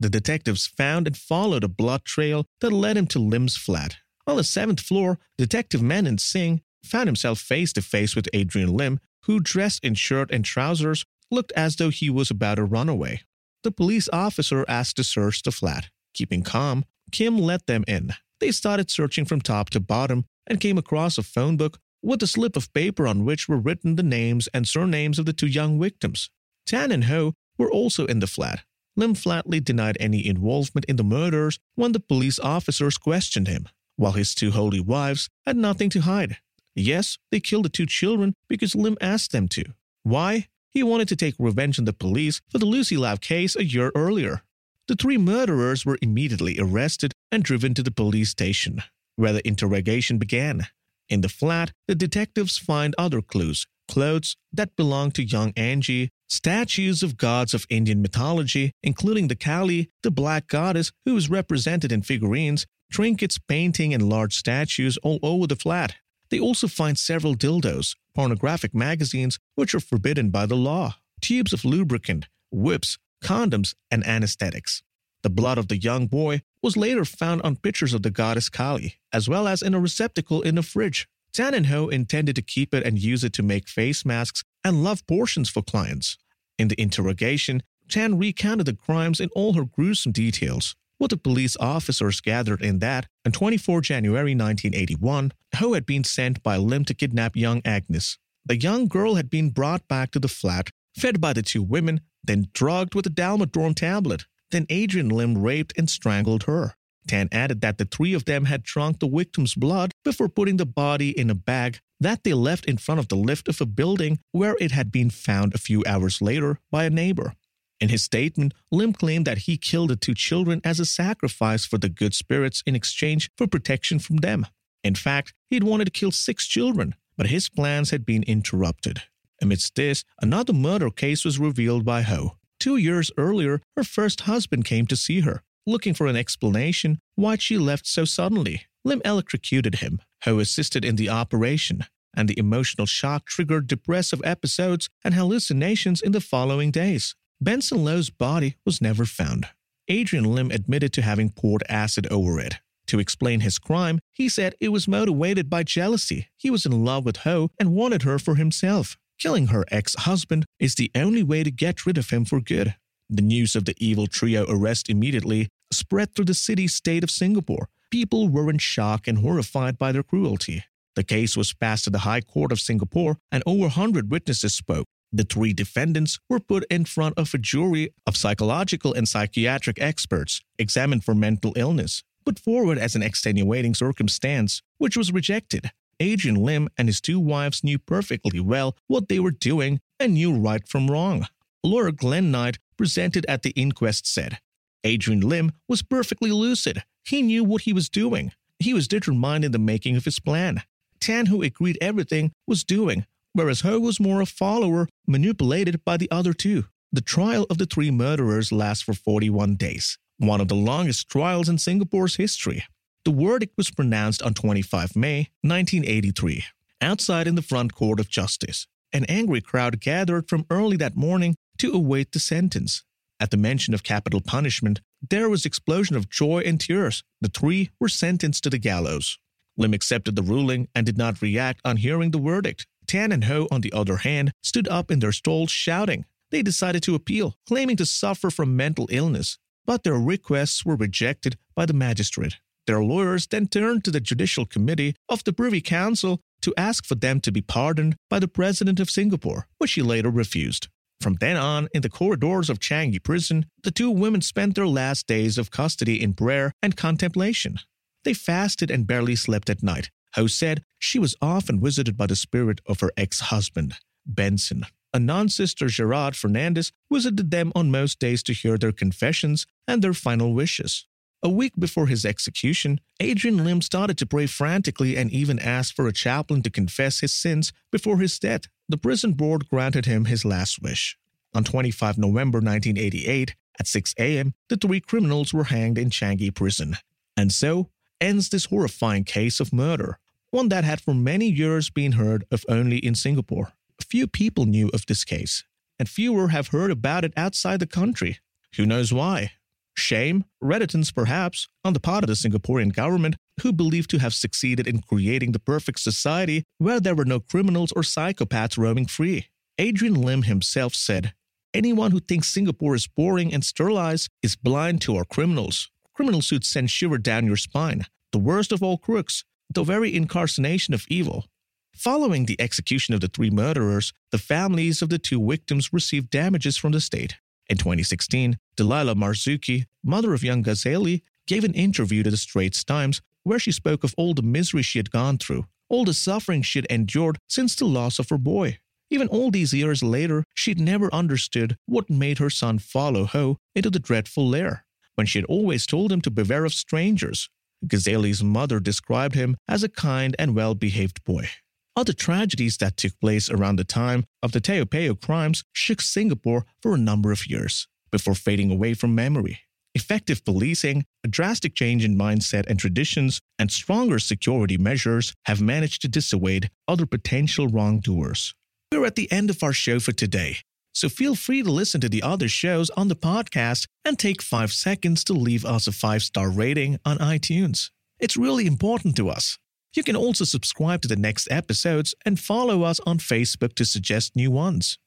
The 0.00 0.10
detectives 0.10 0.66
found 0.66 1.06
and 1.06 1.16
followed 1.16 1.62
a 1.62 1.68
blood 1.68 2.04
trail 2.04 2.46
that 2.60 2.70
led 2.72 2.96
him 2.96 3.06
to 3.08 3.20
Lim's 3.20 3.56
flat. 3.56 3.98
On 4.26 4.36
the 4.36 4.42
seventh 4.42 4.80
floor, 4.80 5.20
Detective 5.38 5.82
Manan 5.82 6.18
Singh 6.18 6.62
found 6.84 7.08
himself 7.08 7.38
face 7.38 7.72
to 7.74 7.82
face 7.82 8.14
with 8.16 8.28
Adrian 8.32 8.72
Lim, 8.74 9.00
who, 9.24 9.40
dressed 9.40 9.84
in 9.84 9.94
shirt 9.94 10.30
and 10.30 10.44
trousers, 10.44 11.04
looked 11.30 11.52
as 11.52 11.76
though 11.76 11.90
he 11.90 12.10
was 12.10 12.30
about 12.30 12.56
to 12.56 12.64
run 12.64 12.88
away. 12.88 13.22
The 13.62 13.70
police 13.70 14.08
officer 14.12 14.64
asked 14.68 14.96
to 14.96 15.04
search 15.04 15.42
the 15.42 15.52
flat. 15.52 15.88
Keeping 16.14 16.42
calm, 16.42 16.84
Kim 17.10 17.38
let 17.38 17.66
them 17.66 17.84
in. 17.86 18.12
They 18.40 18.50
started 18.50 18.90
searching 18.90 19.24
from 19.24 19.40
top 19.40 19.70
to 19.70 19.80
bottom 19.80 20.24
and 20.46 20.60
came 20.60 20.78
across 20.78 21.16
a 21.16 21.22
phone 21.22 21.56
book 21.56 21.78
with 22.02 22.22
a 22.22 22.26
slip 22.26 22.56
of 22.56 22.72
paper 22.72 23.06
on 23.06 23.24
which 23.24 23.48
were 23.48 23.58
written 23.58 23.94
the 23.94 24.02
names 24.02 24.48
and 24.52 24.66
surnames 24.66 25.18
of 25.18 25.26
the 25.26 25.32
two 25.32 25.46
young 25.46 25.80
victims. 25.80 26.28
Tan 26.66 26.90
and 26.90 27.04
Ho 27.04 27.34
were 27.56 27.70
also 27.70 28.06
in 28.06 28.18
the 28.18 28.26
flat. 28.26 28.64
Lim 28.96 29.14
flatly 29.14 29.60
denied 29.60 29.96
any 30.00 30.26
involvement 30.26 30.84
in 30.86 30.96
the 30.96 31.04
murders 31.04 31.58
when 31.76 31.92
the 31.92 32.00
police 32.00 32.38
officers 32.40 32.98
questioned 32.98 33.48
him, 33.48 33.68
while 33.96 34.12
his 34.12 34.34
two 34.34 34.50
holy 34.50 34.80
wives 34.80 35.30
had 35.46 35.56
nothing 35.56 35.88
to 35.90 36.00
hide. 36.00 36.38
Yes, 36.74 37.18
they 37.30 37.40
killed 37.40 37.64
the 37.64 37.68
two 37.68 37.86
children 37.86 38.34
because 38.48 38.74
Lim 38.74 38.96
asked 39.00 39.32
them 39.32 39.48
to. 39.48 39.64
Why? 40.02 40.48
He 40.70 40.82
wanted 40.82 41.08
to 41.08 41.16
take 41.16 41.34
revenge 41.38 41.78
on 41.78 41.84
the 41.84 41.92
police 41.92 42.40
for 42.50 42.58
the 42.58 42.66
Lucy 42.66 42.96
Lau 42.96 43.16
case 43.16 43.56
a 43.56 43.64
year 43.64 43.92
earlier. 43.94 44.42
The 44.88 44.96
three 44.96 45.18
murderers 45.18 45.84
were 45.84 45.98
immediately 46.02 46.58
arrested 46.58 47.12
and 47.30 47.42
driven 47.42 47.74
to 47.74 47.82
the 47.82 47.90
police 47.90 48.30
station, 48.30 48.82
where 49.16 49.32
the 49.32 49.46
interrogation 49.46 50.18
began. 50.18 50.66
In 51.08 51.20
the 51.20 51.28
flat, 51.28 51.72
the 51.86 51.94
detectives 51.94 52.58
find 52.58 52.94
other 52.96 53.20
clues 53.20 53.66
clothes 53.88 54.36
that 54.52 54.74
belong 54.76 55.10
to 55.10 55.22
young 55.22 55.52
Angie, 55.56 56.08
statues 56.28 57.02
of 57.02 57.18
gods 57.18 57.52
of 57.52 57.66
Indian 57.68 58.00
mythology, 58.00 58.72
including 58.82 59.28
the 59.28 59.36
Kali, 59.36 59.90
the 60.02 60.10
black 60.10 60.46
goddess 60.46 60.92
who 61.04 61.14
is 61.16 61.28
represented 61.28 61.92
in 61.92 62.00
figurines, 62.00 62.64
trinkets, 62.90 63.38
painting, 63.38 63.92
and 63.92 64.08
large 64.08 64.34
statues 64.34 64.96
all 64.98 65.18
over 65.22 65.46
the 65.46 65.56
flat. 65.56 65.96
They 66.32 66.40
also 66.40 66.66
find 66.66 66.98
several 66.98 67.34
dildos, 67.34 67.94
pornographic 68.14 68.74
magazines 68.74 69.38
which 69.54 69.74
are 69.74 69.80
forbidden 69.80 70.30
by 70.30 70.46
the 70.46 70.56
law, 70.56 70.96
tubes 71.20 71.52
of 71.52 71.62
lubricant, 71.62 72.26
whips, 72.50 72.96
condoms, 73.22 73.74
and 73.90 74.02
anesthetics. 74.06 74.82
The 75.22 75.28
blood 75.28 75.58
of 75.58 75.68
the 75.68 75.76
young 75.76 76.06
boy 76.06 76.40
was 76.62 76.74
later 76.74 77.04
found 77.04 77.42
on 77.42 77.56
pictures 77.56 77.92
of 77.92 78.02
the 78.02 78.10
goddess 78.10 78.48
Kali, 78.48 78.94
as 79.12 79.28
well 79.28 79.46
as 79.46 79.60
in 79.60 79.74
a 79.74 79.78
receptacle 79.78 80.40
in 80.40 80.56
a 80.56 80.62
fridge. 80.62 81.06
Tan 81.34 81.52
and 81.52 81.66
Ho 81.66 81.90
intended 81.90 82.36
to 82.36 82.42
keep 82.42 82.72
it 82.72 82.82
and 82.82 82.98
use 82.98 83.22
it 83.24 83.34
to 83.34 83.42
make 83.42 83.68
face 83.68 84.06
masks 84.06 84.42
and 84.64 84.82
love 84.82 85.06
portions 85.06 85.50
for 85.50 85.60
clients. 85.60 86.16
In 86.58 86.68
the 86.68 86.80
interrogation, 86.80 87.62
Tan 87.90 88.16
recounted 88.16 88.64
the 88.64 88.72
crimes 88.72 89.20
in 89.20 89.28
all 89.34 89.52
her 89.52 89.66
gruesome 89.66 90.12
details. 90.12 90.76
What 91.02 91.10
the 91.10 91.16
police 91.16 91.56
officers 91.56 92.20
gathered 92.20 92.62
in 92.62 92.78
that, 92.78 93.08
on 93.26 93.32
24 93.32 93.80
January 93.80 94.36
1981, 94.36 95.32
Ho 95.56 95.72
had 95.72 95.84
been 95.84 96.04
sent 96.04 96.44
by 96.44 96.56
Lim 96.56 96.84
to 96.84 96.94
kidnap 96.94 97.34
young 97.34 97.60
Agnes. 97.64 98.18
The 98.46 98.56
young 98.56 98.86
girl 98.86 99.16
had 99.16 99.28
been 99.28 99.50
brought 99.50 99.88
back 99.88 100.12
to 100.12 100.20
the 100.20 100.28
flat, 100.28 100.70
fed 100.96 101.20
by 101.20 101.32
the 101.32 101.42
two 101.42 101.60
women, 101.60 102.02
then 102.22 102.46
drugged 102.52 102.94
with 102.94 103.04
a 103.06 103.10
Dalmadorm 103.10 103.74
tablet. 103.74 104.26
Then 104.52 104.64
Adrian 104.70 105.08
Lim 105.08 105.38
raped 105.38 105.72
and 105.76 105.90
strangled 105.90 106.44
her. 106.44 106.76
Tan 107.08 107.28
added 107.32 107.62
that 107.62 107.78
the 107.78 107.84
three 107.84 108.14
of 108.14 108.26
them 108.26 108.44
had 108.44 108.62
drunk 108.62 109.00
the 109.00 109.08
victim's 109.08 109.56
blood 109.56 109.90
before 110.04 110.28
putting 110.28 110.58
the 110.58 110.66
body 110.66 111.10
in 111.18 111.30
a 111.30 111.34
bag 111.34 111.80
that 111.98 112.22
they 112.22 112.32
left 112.32 112.66
in 112.66 112.76
front 112.76 113.00
of 113.00 113.08
the 113.08 113.16
lift 113.16 113.48
of 113.48 113.60
a 113.60 113.66
building 113.66 114.20
where 114.30 114.56
it 114.60 114.70
had 114.70 114.92
been 114.92 115.10
found 115.10 115.52
a 115.52 115.58
few 115.58 115.82
hours 115.84 116.22
later 116.22 116.60
by 116.70 116.84
a 116.84 116.90
neighbor. 116.90 117.34
In 117.82 117.88
his 117.88 118.04
statement, 118.04 118.54
Lim 118.70 118.92
claimed 118.92 119.26
that 119.26 119.38
he 119.38 119.56
killed 119.56 119.90
the 119.90 119.96
two 119.96 120.14
children 120.14 120.60
as 120.62 120.78
a 120.78 120.86
sacrifice 120.86 121.64
for 121.64 121.78
the 121.78 121.88
good 121.88 122.14
spirits 122.14 122.62
in 122.64 122.76
exchange 122.76 123.28
for 123.36 123.48
protection 123.48 123.98
from 123.98 124.18
them. 124.18 124.46
In 124.84 124.94
fact, 124.94 125.34
he'd 125.50 125.64
wanted 125.64 125.86
to 125.86 125.90
kill 125.90 126.12
six 126.12 126.46
children, 126.46 126.94
but 127.16 127.26
his 127.26 127.48
plans 127.48 127.90
had 127.90 128.06
been 128.06 128.22
interrupted. 128.22 129.02
Amidst 129.42 129.74
this, 129.74 130.04
another 130.20 130.52
murder 130.52 130.90
case 130.90 131.24
was 131.24 131.40
revealed 131.40 131.84
by 131.84 132.02
Ho. 132.02 132.36
Two 132.60 132.76
years 132.76 133.10
earlier, 133.18 133.60
her 133.76 133.82
first 133.82 134.20
husband 134.20 134.64
came 134.64 134.86
to 134.86 134.94
see 134.94 135.22
her, 135.22 135.42
looking 135.66 135.92
for 135.92 136.06
an 136.06 136.14
explanation 136.14 137.00
why 137.16 137.36
she 137.36 137.58
left 137.58 137.88
so 137.88 138.04
suddenly. 138.04 138.62
Lim 138.84 139.02
electrocuted 139.04 139.76
him. 139.76 140.00
Ho 140.22 140.38
assisted 140.38 140.84
in 140.84 140.94
the 140.94 141.08
operation, 141.08 141.84
and 142.16 142.28
the 142.28 142.38
emotional 142.38 142.86
shock 142.86 143.26
triggered 143.26 143.66
depressive 143.66 144.22
episodes 144.24 144.88
and 145.04 145.14
hallucinations 145.14 146.00
in 146.00 146.12
the 146.12 146.20
following 146.20 146.70
days. 146.70 147.16
Benson 147.42 147.82
Loh's 147.82 148.08
body 148.08 148.54
was 148.64 148.80
never 148.80 149.04
found. 149.04 149.48
Adrian 149.88 150.32
Lim 150.32 150.52
admitted 150.52 150.92
to 150.92 151.02
having 151.02 151.28
poured 151.28 151.64
acid 151.68 152.06
over 152.08 152.38
it. 152.38 152.60
To 152.86 153.00
explain 153.00 153.40
his 153.40 153.58
crime, 153.58 153.98
he 154.12 154.28
said 154.28 154.54
it 154.60 154.68
was 154.68 154.86
motivated 154.86 155.50
by 155.50 155.64
jealousy. 155.64 156.28
He 156.36 156.50
was 156.50 156.64
in 156.64 156.84
love 156.84 157.04
with 157.04 157.16
Ho 157.18 157.50
and 157.58 157.74
wanted 157.74 158.02
her 158.02 158.20
for 158.20 158.36
himself. 158.36 158.96
Killing 159.18 159.48
her 159.48 159.64
ex 159.72 159.96
husband 159.96 160.44
is 160.60 160.76
the 160.76 160.92
only 160.94 161.24
way 161.24 161.42
to 161.42 161.50
get 161.50 161.84
rid 161.84 161.98
of 161.98 162.10
him 162.10 162.24
for 162.24 162.40
good. 162.40 162.76
The 163.10 163.22
news 163.22 163.56
of 163.56 163.64
the 163.64 163.74
evil 163.78 164.06
trio 164.06 164.46
arrest 164.48 164.88
immediately 164.88 165.48
spread 165.72 166.14
through 166.14 166.26
the 166.26 166.34
city 166.34 166.68
state 166.68 167.02
of 167.02 167.10
Singapore. 167.10 167.68
People 167.90 168.28
were 168.28 168.50
in 168.50 168.58
shock 168.58 169.08
and 169.08 169.18
horrified 169.18 169.78
by 169.78 169.90
their 169.90 170.04
cruelty. 170.04 170.62
The 170.94 171.02
case 171.02 171.36
was 171.36 171.54
passed 171.54 171.84
to 171.84 171.90
the 171.90 172.00
High 172.00 172.20
Court 172.20 172.52
of 172.52 172.60
Singapore, 172.60 173.18
and 173.32 173.42
over 173.46 173.62
100 173.62 174.12
witnesses 174.12 174.54
spoke. 174.54 174.86
The 175.14 175.24
three 175.24 175.52
defendants 175.52 176.18
were 176.30 176.40
put 176.40 176.64
in 176.70 176.86
front 176.86 177.18
of 177.18 177.34
a 177.34 177.38
jury 177.38 177.92
of 178.06 178.16
psychological 178.16 178.94
and 178.94 179.06
psychiatric 179.06 179.80
experts, 179.80 180.40
examined 180.58 181.04
for 181.04 181.14
mental 181.14 181.52
illness, 181.54 182.02
put 182.24 182.38
forward 182.38 182.78
as 182.78 182.96
an 182.96 183.02
extenuating 183.02 183.74
circumstance, 183.74 184.62
which 184.78 184.96
was 184.96 185.12
rejected. 185.12 185.70
Adrian 186.00 186.42
Lim 186.42 186.68
and 186.78 186.88
his 186.88 187.00
two 187.00 187.20
wives 187.20 187.62
knew 187.62 187.78
perfectly 187.78 188.40
well 188.40 188.74
what 188.86 189.08
they 189.08 189.20
were 189.20 189.30
doing 189.30 189.80
and 190.00 190.14
knew 190.14 190.34
right 190.34 190.66
from 190.66 190.90
wrong. 190.90 191.26
Laura 191.62 191.92
Glenn 191.92 192.30
Knight, 192.30 192.58
presented 192.76 193.24
at 193.26 193.42
the 193.42 193.50
inquest, 193.50 194.06
said 194.06 194.38
Adrian 194.82 195.20
Lim 195.20 195.52
was 195.68 195.82
perfectly 195.82 196.32
lucid. 196.32 196.82
He 197.04 197.22
knew 197.22 197.44
what 197.44 197.62
he 197.62 197.72
was 197.72 197.88
doing. 197.88 198.32
He 198.58 198.74
was 198.74 198.88
determined 198.88 199.44
in 199.44 199.52
the 199.52 199.58
making 199.58 199.96
of 199.96 200.04
his 200.04 200.18
plan. 200.18 200.62
Tan, 201.00 201.26
who 201.26 201.42
agreed 201.42 201.78
everything, 201.80 202.32
was 202.46 202.64
doing, 202.64 203.06
whereas 203.32 203.60
Ho 203.62 203.78
was 203.80 204.00
more 204.00 204.20
a 204.20 204.26
follower, 204.26 204.88
manipulated 205.06 205.84
by 205.84 205.96
the 205.96 206.10
other 206.10 206.32
two. 206.32 206.66
The 206.92 207.00
trial 207.00 207.46
of 207.48 207.58
the 207.58 207.66
three 207.66 207.90
murderers 207.90 208.52
lasts 208.52 208.82
for 208.82 208.92
41 208.92 209.56
days, 209.56 209.98
one 210.18 210.40
of 210.40 210.48
the 210.48 210.54
longest 210.54 211.08
trials 211.08 211.48
in 211.48 211.58
Singapore's 211.58 212.16
history. 212.16 212.64
The 213.04 213.12
verdict 213.12 213.54
was 213.56 213.70
pronounced 213.70 214.22
on 214.22 214.34
25 214.34 214.94
May 214.94 215.30
1983, 215.40 216.44
outside 216.80 217.26
in 217.26 217.34
the 217.34 217.42
front 217.42 217.74
court 217.74 217.98
of 217.98 218.08
justice. 218.08 218.66
An 218.92 219.06
angry 219.06 219.40
crowd 219.40 219.80
gathered 219.80 220.28
from 220.28 220.46
early 220.50 220.76
that 220.76 220.96
morning 220.96 221.34
to 221.58 221.72
await 221.72 222.12
the 222.12 222.20
sentence. 222.20 222.84
At 223.18 223.30
the 223.30 223.36
mention 223.36 223.72
of 223.72 223.82
capital 223.82 224.20
punishment, 224.20 224.80
there 225.00 225.28
was 225.30 225.46
explosion 225.46 225.96
of 225.96 226.10
joy 226.10 226.42
and 226.44 226.60
tears. 226.60 227.02
The 227.20 227.28
three 227.28 227.70
were 227.80 227.88
sentenced 227.88 228.42
to 228.44 228.50
the 228.50 228.58
gallows. 228.58 229.18
Lim 229.56 229.74
accepted 229.74 230.16
the 230.16 230.22
ruling 230.22 230.68
and 230.74 230.84
did 230.84 230.98
not 230.98 231.22
react 231.22 231.60
on 231.64 231.78
hearing 231.78 232.10
the 232.10 232.18
verdict. 232.18 232.66
Tan 232.92 233.10
and 233.10 233.24
Ho, 233.24 233.48
on 233.50 233.62
the 233.62 233.72
other 233.72 233.96
hand, 233.96 234.32
stood 234.42 234.68
up 234.68 234.90
in 234.90 234.98
their 234.98 235.12
stalls 235.12 235.50
shouting. 235.50 236.04
They 236.30 236.42
decided 236.42 236.82
to 236.82 236.94
appeal, 236.94 237.38
claiming 237.46 237.78
to 237.78 237.86
suffer 237.86 238.28
from 238.28 238.54
mental 238.54 238.86
illness, 238.90 239.38
but 239.64 239.82
their 239.82 239.94
requests 239.94 240.66
were 240.66 240.76
rejected 240.76 241.38
by 241.54 241.64
the 241.64 241.72
magistrate. 241.72 242.36
Their 242.66 242.84
lawyers 242.84 243.26
then 243.26 243.46
turned 243.46 243.82
to 243.84 243.90
the 243.90 244.00
Judicial 244.00 244.44
Committee 244.44 244.94
of 245.08 245.24
the 245.24 245.32
Privy 245.32 245.62
Council 245.62 246.20
to 246.42 246.52
ask 246.58 246.84
for 246.84 246.94
them 246.94 247.22
to 247.22 247.32
be 247.32 247.40
pardoned 247.40 247.96
by 248.10 248.18
the 248.18 248.28
President 248.28 248.78
of 248.78 248.90
Singapore, 248.90 249.46
which 249.56 249.72
he 249.72 249.80
later 249.80 250.10
refused. 250.10 250.68
From 251.00 251.14
then 251.14 251.38
on, 251.38 251.68
in 251.72 251.80
the 251.80 251.88
corridors 251.88 252.50
of 252.50 252.58
Changi 252.58 253.02
Prison, 253.02 253.46
the 253.62 253.70
two 253.70 253.90
women 253.90 254.20
spent 254.20 254.54
their 254.54 254.68
last 254.68 255.06
days 255.06 255.38
of 255.38 255.50
custody 255.50 256.02
in 256.02 256.12
prayer 256.12 256.52
and 256.62 256.76
contemplation. 256.76 257.58
They 258.04 258.12
fasted 258.12 258.70
and 258.70 258.86
barely 258.86 259.16
slept 259.16 259.48
at 259.48 259.62
night, 259.62 259.90
Ho 260.14 260.26
said 260.26 260.64
she 260.78 260.98
was 260.98 261.16
often 261.22 261.60
visited 261.60 261.96
by 261.96 262.06
the 262.06 262.16
spirit 262.16 262.60
of 262.66 262.80
her 262.80 262.92
ex 262.96 263.20
husband, 263.20 263.74
Benson. 264.04 264.64
A 264.94 264.98
non 264.98 265.28
sister, 265.28 265.68
Gerard 265.68 266.16
Fernandez, 266.16 266.72
visited 266.92 267.30
them 267.30 267.50
on 267.54 267.70
most 267.70 267.98
days 267.98 268.22
to 268.24 268.34
hear 268.34 268.58
their 268.58 268.72
confessions 268.72 269.46
and 269.66 269.80
their 269.80 269.94
final 269.94 270.34
wishes. 270.34 270.86
A 271.22 271.30
week 271.30 271.52
before 271.58 271.86
his 271.86 272.04
execution, 272.04 272.80
Adrian 273.00 273.44
Lim 273.44 273.62
started 273.62 273.96
to 273.98 274.06
pray 274.06 274.26
frantically 274.26 274.96
and 274.96 275.10
even 275.10 275.38
asked 275.38 275.74
for 275.74 275.86
a 275.86 275.92
chaplain 275.92 276.42
to 276.42 276.50
confess 276.50 277.00
his 277.00 277.12
sins 277.12 277.52
before 277.70 277.98
his 277.98 278.18
death. 278.18 278.42
The 278.68 278.76
prison 278.76 279.12
board 279.12 279.48
granted 279.48 279.86
him 279.86 280.06
his 280.06 280.24
last 280.24 280.60
wish. 280.60 280.98
On 281.32 281.44
25 281.44 281.96
November 281.96 282.38
1988, 282.38 283.36
at 283.60 283.66
6 283.66 283.94
a.m., 283.98 284.34
the 284.48 284.56
three 284.56 284.80
criminals 284.80 285.32
were 285.32 285.44
hanged 285.44 285.78
in 285.78 285.90
Changi 285.90 286.34
prison. 286.34 286.76
And 287.16 287.32
so 287.32 287.70
ends 288.00 288.28
this 288.28 288.46
horrifying 288.46 289.04
case 289.04 289.38
of 289.38 289.52
murder, 289.52 289.98
one 290.32 290.48
that 290.48 290.64
had 290.64 290.80
for 290.80 290.94
many 290.94 291.26
years 291.28 291.70
been 291.70 291.92
heard 291.92 292.24
of 292.32 292.44
only 292.48 292.78
in 292.78 292.94
Singapore. 292.94 293.52
Few 293.80 294.06
people 294.06 294.46
knew 294.46 294.70
of 294.72 294.86
this 294.86 295.04
case, 295.04 295.44
and 295.78 295.88
fewer 295.88 296.28
have 296.28 296.48
heard 296.48 296.70
about 296.70 297.04
it 297.04 297.12
outside 297.16 297.60
the 297.60 297.66
country. 297.66 298.18
Who 298.56 298.64
knows 298.64 298.92
why? 298.92 299.32
Shame, 299.76 300.24
reticence 300.40 300.90
perhaps, 300.90 301.48
on 301.64 301.74
the 301.74 301.80
part 301.80 302.02
of 302.02 302.08
the 302.08 302.14
Singaporean 302.14 302.72
government, 302.74 303.16
who 303.42 303.52
believed 303.52 303.90
to 303.90 303.98
have 303.98 304.14
succeeded 304.14 304.66
in 304.66 304.80
creating 304.80 305.32
the 305.32 305.38
perfect 305.38 305.80
society 305.80 306.44
where 306.58 306.80
there 306.80 306.94
were 306.94 307.04
no 307.04 307.20
criminals 307.20 307.72
or 307.72 307.82
psychopaths 307.82 308.56
roaming 308.56 308.86
free. 308.86 309.26
Adrian 309.58 309.94
Lim 309.94 310.22
himself 310.22 310.74
said, 310.74 311.12
Anyone 311.52 311.90
who 311.90 312.00
thinks 312.00 312.28
Singapore 312.28 312.74
is 312.74 312.86
boring 312.86 313.34
and 313.34 313.44
sterilized 313.44 314.08
is 314.22 314.36
blind 314.36 314.80
to 314.82 314.96
our 314.96 315.04
criminals. 315.04 315.70
Criminals 315.94 316.30
who'd 316.30 316.46
send 316.46 316.70
shiver 316.70 316.96
down 316.96 317.26
your 317.26 317.36
spine. 317.36 317.84
The 318.12 318.18
worst 318.18 318.52
of 318.52 318.62
all 318.62 318.78
crooks, 318.78 319.24
the 319.50 319.64
very 319.64 319.94
incarnation 319.94 320.74
of 320.74 320.86
evil. 320.88 321.26
Following 321.74 322.26
the 322.26 322.40
execution 322.40 322.94
of 322.94 323.00
the 323.00 323.08
three 323.08 323.30
murderers, 323.30 323.92
the 324.10 324.18
families 324.18 324.82
of 324.82 324.88
the 324.88 324.98
two 324.98 325.24
victims 325.26 325.72
received 325.72 326.10
damages 326.10 326.56
from 326.56 326.72
the 326.72 326.80
state. 326.80 327.16
In 327.48 327.56
2016, 327.56 328.38
Delilah 328.56 328.94
Marzuki, 328.94 329.66
mother 329.82 330.14
of 330.14 330.22
young 330.22 330.42
Ghazali, 330.42 331.02
gave 331.26 331.44
an 331.44 331.54
interview 331.54 332.02
to 332.02 332.10
the 332.10 332.16
Straits 332.16 332.62
Times 332.64 333.00
where 333.22 333.38
she 333.38 333.52
spoke 333.52 333.84
of 333.84 333.94
all 333.96 334.14
the 334.14 334.22
misery 334.22 334.62
she 334.62 334.78
had 334.78 334.90
gone 334.90 335.18
through, 335.18 335.46
all 335.68 335.84
the 335.84 335.94
suffering 335.94 336.42
she 336.42 336.58
had 336.58 336.66
endured 336.66 337.18
since 337.28 337.54
the 337.54 337.64
loss 337.64 337.98
of 337.98 338.08
her 338.10 338.18
boy. 338.18 338.58
Even 338.90 339.08
all 339.08 339.30
these 339.30 339.54
years 339.54 339.82
later, 339.82 340.24
she'd 340.34 340.60
never 340.60 340.92
understood 340.92 341.56
what 341.66 341.88
made 341.88 342.18
her 342.18 342.28
son 342.28 342.58
follow 342.58 343.06
Ho 343.06 343.38
into 343.54 343.70
the 343.70 343.78
dreadful 343.78 344.28
lair, 344.28 344.66
when 344.96 345.06
she 345.06 345.18
had 345.18 345.24
always 345.26 345.66
told 345.66 345.90
him 345.90 346.02
to 346.02 346.10
beware 346.10 346.44
of 346.44 346.52
strangers. 346.52 347.30
Ghazali's 347.66 348.22
mother 348.22 348.60
described 348.60 349.14
him 349.14 349.36
as 349.48 349.62
a 349.62 349.68
kind 349.68 350.16
and 350.18 350.34
well 350.34 350.54
behaved 350.54 351.04
boy. 351.04 351.28
Other 351.74 351.92
tragedies 351.94 352.58
that 352.58 352.76
took 352.76 352.98
place 353.00 353.30
around 353.30 353.56
the 353.56 353.64
time 353.64 354.04
of 354.22 354.32
the 354.32 354.40
Toa 354.40 354.66
Payoh 354.66 355.00
crimes 355.00 355.42
shook 355.52 355.80
Singapore 355.80 356.44
for 356.60 356.74
a 356.74 356.78
number 356.78 357.12
of 357.12 357.26
years 357.26 357.66
before 357.90 358.14
fading 358.14 358.50
away 358.50 358.74
from 358.74 358.94
memory. 358.94 359.40
Effective 359.74 360.22
policing, 360.22 360.84
a 361.02 361.08
drastic 361.08 361.54
change 361.54 361.82
in 361.82 361.96
mindset 361.96 362.44
and 362.46 362.58
traditions, 362.58 363.20
and 363.38 363.50
stronger 363.50 363.98
security 363.98 364.58
measures 364.58 365.14
have 365.24 365.40
managed 365.40 365.80
to 365.80 365.88
dissuade 365.88 366.50
other 366.68 366.84
potential 366.84 367.48
wrongdoers. 367.48 368.34
We're 368.70 368.84
at 368.84 368.96
the 368.96 369.10
end 369.10 369.30
of 369.30 369.42
our 369.42 369.54
show 369.54 369.80
for 369.80 369.92
today, 369.92 370.38
so 370.72 370.88
feel 370.88 371.14
free 371.14 371.42
to 371.42 371.50
listen 371.50 371.80
to 371.80 371.88
the 371.88 372.02
other 372.02 372.28
shows 372.28 372.70
on 372.70 372.88
the 372.88 372.96
podcast 372.96 373.66
and 373.84 373.98
take 373.98 374.22
five 374.22 374.52
seconds 374.52 375.04
to 375.04 375.12
leave 375.12 375.44
us 375.44 375.66
a 375.66 375.72
five 375.72 376.02
star 376.02 376.30
rating 376.30 376.78
on 376.84 376.98
iTunes. 376.98 377.70
It's 377.98 378.16
really 378.16 378.46
important 378.46 378.96
to 378.96 379.08
us. 379.08 379.38
You 379.74 379.82
can 379.82 379.96
also 379.96 380.24
subscribe 380.24 380.82
to 380.82 380.88
the 380.88 380.96
next 380.96 381.30
episodes 381.30 381.94
and 382.04 382.18
follow 382.18 382.62
us 382.62 382.80
on 382.86 382.98
Facebook 382.98 383.54
to 383.54 383.64
suggest 383.64 384.16
new 384.16 384.30
ones. 384.30 384.78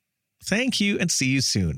Thank 0.43 0.79
you 0.79 0.99
and 0.99 1.09
see 1.09 1.27
you 1.27 1.41
soon. 1.41 1.77